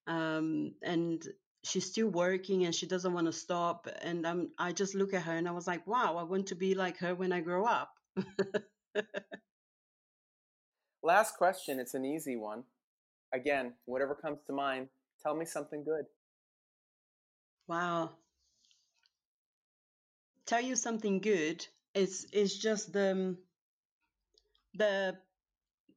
um, 0.07 0.73
and 0.83 1.25
she's 1.65 1.85
still 1.85 2.07
working 2.07 2.65
and 2.65 2.75
she 2.75 2.85
doesn't 2.85 3.13
want 3.13 3.25
to 3.25 3.33
stop. 3.33 3.87
And 4.01 4.25
I'm, 4.25 4.51
I 4.57 4.71
just 4.71 4.93
look 4.93 5.13
at 5.13 5.23
her 5.23 5.33
and 5.33 5.47
I 5.47 5.51
was 5.51 5.65
like, 5.67 5.85
wow, 5.87 6.15
I 6.17 6.23
want 6.23 6.47
to 6.47 6.55
be 6.55 6.75
like 6.75 6.97
her 6.99 7.15
when 7.15 7.31
I 7.33 7.41
grow 7.41 7.65
up. 7.65 7.91
Last 11.03 11.37
question. 11.37 11.79
It's 11.79 11.95
an 11.95 12.05
easy 12.05 12.35
one. 12.35 12.63
Again, 13.33 13.73
whatever 13.85 14.13
comes 14.15 14.39
to 14.47 14.53
mind, 14.53 14.89
tell 15.23 15.35
me 15.35 15.45
something 15.45 15.83
good. 15.83 16.05
Wow. 17.67 18.11
Tell 20.45 20.61
you 20.61 20.75
something 20.75 21.19
good. 21.19 21.65
It's, 21.95 22.27
it's 22.31 22.55
just 22.55 22.93
the, 22.93 23.11
um, 23.11 23.37
the 24.75 25.17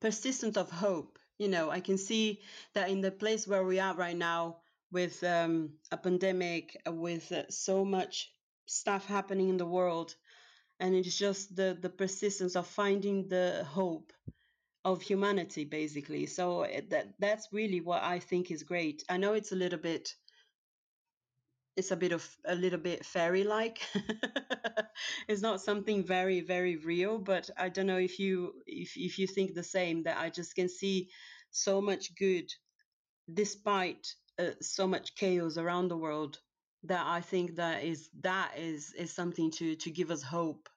persistence 0.01 0.57
of 0.57 0.71
hope 0.71 1.19
you 1.39 1.49
know, 1.49 1.71
I 1.71 1.79
can 1.81 1.99
see 1.99 2.41
that 2.75 2.91
in 2.91 3.01
the 3.01 3.13
place 3.13 3.47
where 3.47 3.63
we 3.63 3.79
are 3.79 3.95
right 3.95 4.17
now 4.17 4.57
with 4.91 5.23
um, 5.25 5.75
a 5.93 5.97
pandemic, 5.97 6.81
uh, 6.87 6.93
with 6.93 7.31
uh, 7.33 7.43
so 7.51 7.85
much 7.85 8.33
stuff 8.67 9.07
happening 9.07 9.49
in 9.49 9.57
the 9.57 9.67
world, 9.67 10.15
and 10.81 10.95
it's 10.95 11.17
just 11.17 11.57
the 11.57 11.77
the 11.81 11.91
persistence 11.91 12.57
of 12.57 12.67
finding 12.67 13.29
the 13.29 13.65
hope 13.69 14.13
of 14.85 15.03
humanity, 15.03 15.65
basically. 15.65 16.27
So 16.27 16.63
eh, 16.63 16.83
that 16.91 17.15
that's 17.19 17.49
really 17.53 17.81
what 17.81 18.03
I 18.03 18.19
think 18.21 18.51
is 18.51 18.63
great. 18.63 19.05
I 19.09 19.17
know 19.17 19.35
it's 19.35 19.53
a 19.53 19.57
little 19.57 19.79
bit 19.81 20.15
it's 21.79 21.93
a 21.93 21.97
bit 21.97 22.11
of 22.11 22.29
a 22.45 22.57
little 22.57 22.79
bit 22.79 23.07
fairy 23.07 23.45
like 23.45 23.79
it's 25.29 25.41
not 25.41 25.61
something 25.61 26.03
very 26.03 26.41
very 26.41 26.77
real 26.77 27.19
but 27.19 27.49
i 27.57 27.69
don't 27.69 27.87
know 27.87 27.99
if 27.99 28.19
you 28.19 28.53
if, 28.67 28.97
if 28.97 29.17
you 29.17 29.29
think 29.29 29.55
the 29.55 29.63
same 29.63 30.03
that 30.03 30.19
i 30.19 30.29
just 30.29 30.57
can 30.57 30.69
see 30.69 31.09
so 31.53 31.81
much 31.81 32.17
good 32.17 32.51
despite 33.33 34.09
uh, 34.39 34.51
so 34.61 34.87
much 34.87 35.15
chaos 35.15 35.57
around 35.57 35.89
the 35.89 35.97
world 35.97 36.39
that 36.85 37.05
i 37.07 37.21
think 37.21 37.57
that 37.57 37.83
is 37.83 38.09
that 38.21 38.53
is 38.57 38.93
is 38.95 39.13
something 39.13 39.51
to 39.51 39.75
to 39.77 39.91
give 39.91 40.11
us 40.11 40.23
hope 40.23 40.69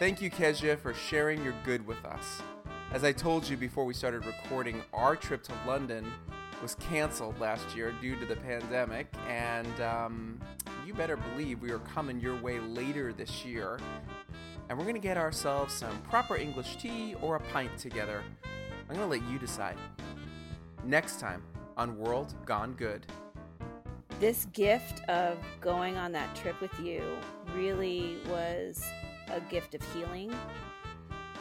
Thank 0.00 0.20
you, 0.20 0.28
Kezia, 0.28 0.76
for 0.76 0.92
sharing 0.92 1.42
your 1.42 1.54
good 1.64 1.86
with 1.86 2.04
us. 2.04 2.42
As 2.92 3.04
I 3.04 3.12
told 3.12 3.48
you 3.48 3.56
before 3.56 3.84
we 3.84 3.94
started 3.94 4.26
recording, 4.26 4.82
our 4.92 5.16
trip 5.16 5.42
to 5.44 5.52
London 5.66 6.12
was 6.60 6.74
canceled 6.74 7.38
last 7.40 7.76
year 7.76 7.94
due 8.00 8.14
to 8.16 8.26
the 8.26 8.36
pandemic, 8.36 9.06
and 9.28 9.80
um, 9.80 10.40
you 10.84 10.94
better 10.94 11.16
believe 11.16 11.62
we 11.62 11.70
are 11.70 11.78
coming 11.78 12.20
your 12.20 12.36
way 12.42 12.58
later 12.58 13.12
this 13.12 13.44
year. 13.44 13.78
And 14.68 14.78
we're 14.78 14.84
going 14.84 14.96
to 14.96 15.00
get 15.00 15.16
ourselves 15.16 15.74
some 15.74 15.96
proper 16.02 16.36
English 16.36 16.76
tea 16.76 17.14
or 17.20 17.36
a 17.36 17.40
pint 17.40 17.76
together. 17.78 18.22
I'm 18.88 18.96
going 18.96 19.08
to 19.08 19.18
let 19.18 19.30
you 19.30 19.38
decide. 19.38 19.76
Next 20.84 21.20
time 21.20 21.42
on 21.76 21.98
World 21.98 22.34
Gone 22.44 22.72
Good. 22.72 23.06
This 24.20 24.46
gift 24.52 25.02
of 25.08 25.38
going 25.60 25.96
on 25.96 26.12
that 26.12 26.34
trip 26.34 26.60
with 26.60 26.78
you 26.80 27.02
really 27.54 28.18
was 28.28 28.84
a 29.28 29.40
gift 29.40 29.74
of 29.74 29.82
healing, 29.92 30.32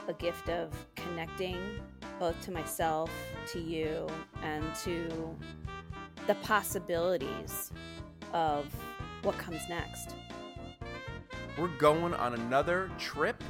a 0.07 0.13
gift 0.13 0.49
of 0.49 0.71
connecting 0.95 1.79
both 2.19 2.39
to 2.41 2.51
myself, 2.51 3.11
to 3.47 3.59
you, 3.59 4.07
and 4.41 4.63
to 4.75 5.35
the 6.27 6.35
possibilities 6.35 7.71
of 8.33 8.65
what 9.23 9.37
comes 9.37 9.61
next. 9.69 10.15
We're 11.55 11.67
going 11.67 12.15
on 12.15 12.33
another 12.33 12.89
trip. 12.97 13.43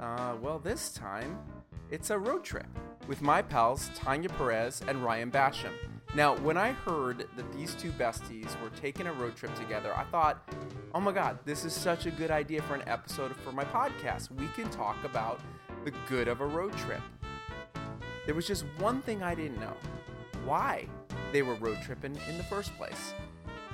Uh, 0.00 0.36
well, 0.40 0.60
this 0.60 0.92
time 0.92 1.36
it's 1.90 2.10
a 2.10 2.18
road 2.18 2.44
trip 2.44 2.66
with 3.08 3.20
my 3.20 3.42
pals 3.42 3.90
Tanya 3.96 4.28
Perez 4.28 4.80
and 4.86 5.02
Ryan 5.02 5.32
Basham. 5.32 5.72
Now, 6.14 6.36
when 6.36 6.56
I 6.56 6.70
heard 6.70 7.26
that 7.36 7.52
these 7.52 7.74
two 7.74 7.90
besties 7.90 8.60
were 8.62 8.70
taking 8.80 9.08
a 9.08 9.12
road 9.12 9.34
trip 9.34 9.52
together, 9.56 9.92
I 9.96 10.04
thought, 10.04 10.48
oh 10.94 11.00
my 11.00 11.10
god, 11.10 11.40
this 11.44 11.64
is 11.64 11.72
such 11.72 12.06
a 12.06 12.12
good 12.12 12.30
idea 12.30 12.62
for 12.62 12.76
an 12.76 12.84
episode 12.86 13.34
for 13.36 13.50
my 13.50 13.64
podcast. 13.64 14.30
We 14.30 14.46
can 14.54 14.70
talk 14.70 14.96
about 15.04 15.40
the 15.84 15.92
good 16.08 16.28
of 16.28 16.40
a 16.40 16.46
road 16.46 16.76
trip. 16.76 17.02
There 18.24 18.36
was 18.36 18.46
just 18.46 18.64
one 18.78 19.02
thing 19.02 19.24
I 19.24 19.34
didn't 19.34 19.58
know 19.58 19.74
why 20.44 20.86
they 21.32 21.42
were 21.42 21.54
road 21.56 21.78
tripping 21.82 22.16
in 22.28 22.38
the 22.38 22.44
first 22.44 22.72
place. 22.76 23.14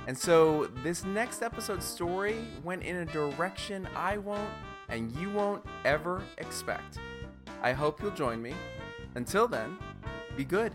And 0.05 0.17
so, 0.17 0.65
this 0.83 1.05
next 1.05 1.41
episode's 1.41 1.85
story 1.85 2.45
went 2.63 2.83
in 2.83 2.97
a 2.97 3.05
direction 3.05 3.87
I 3.95 4.17
won't 4.17 4.49
and 4.89 5.11
you 5.13 5.29
won't 5.31 5.65
ever 5.85 6.21
expect. 6.37 6.99
I 7.61 7.71
hope 7.71 8.01
you'll 8.01 8.11
join 8.11 8.41
me. 8.41 8.53
Until 9.15 9.47
then, 9.47 9.77
be 10.35 10.43
good. 10.43 10.73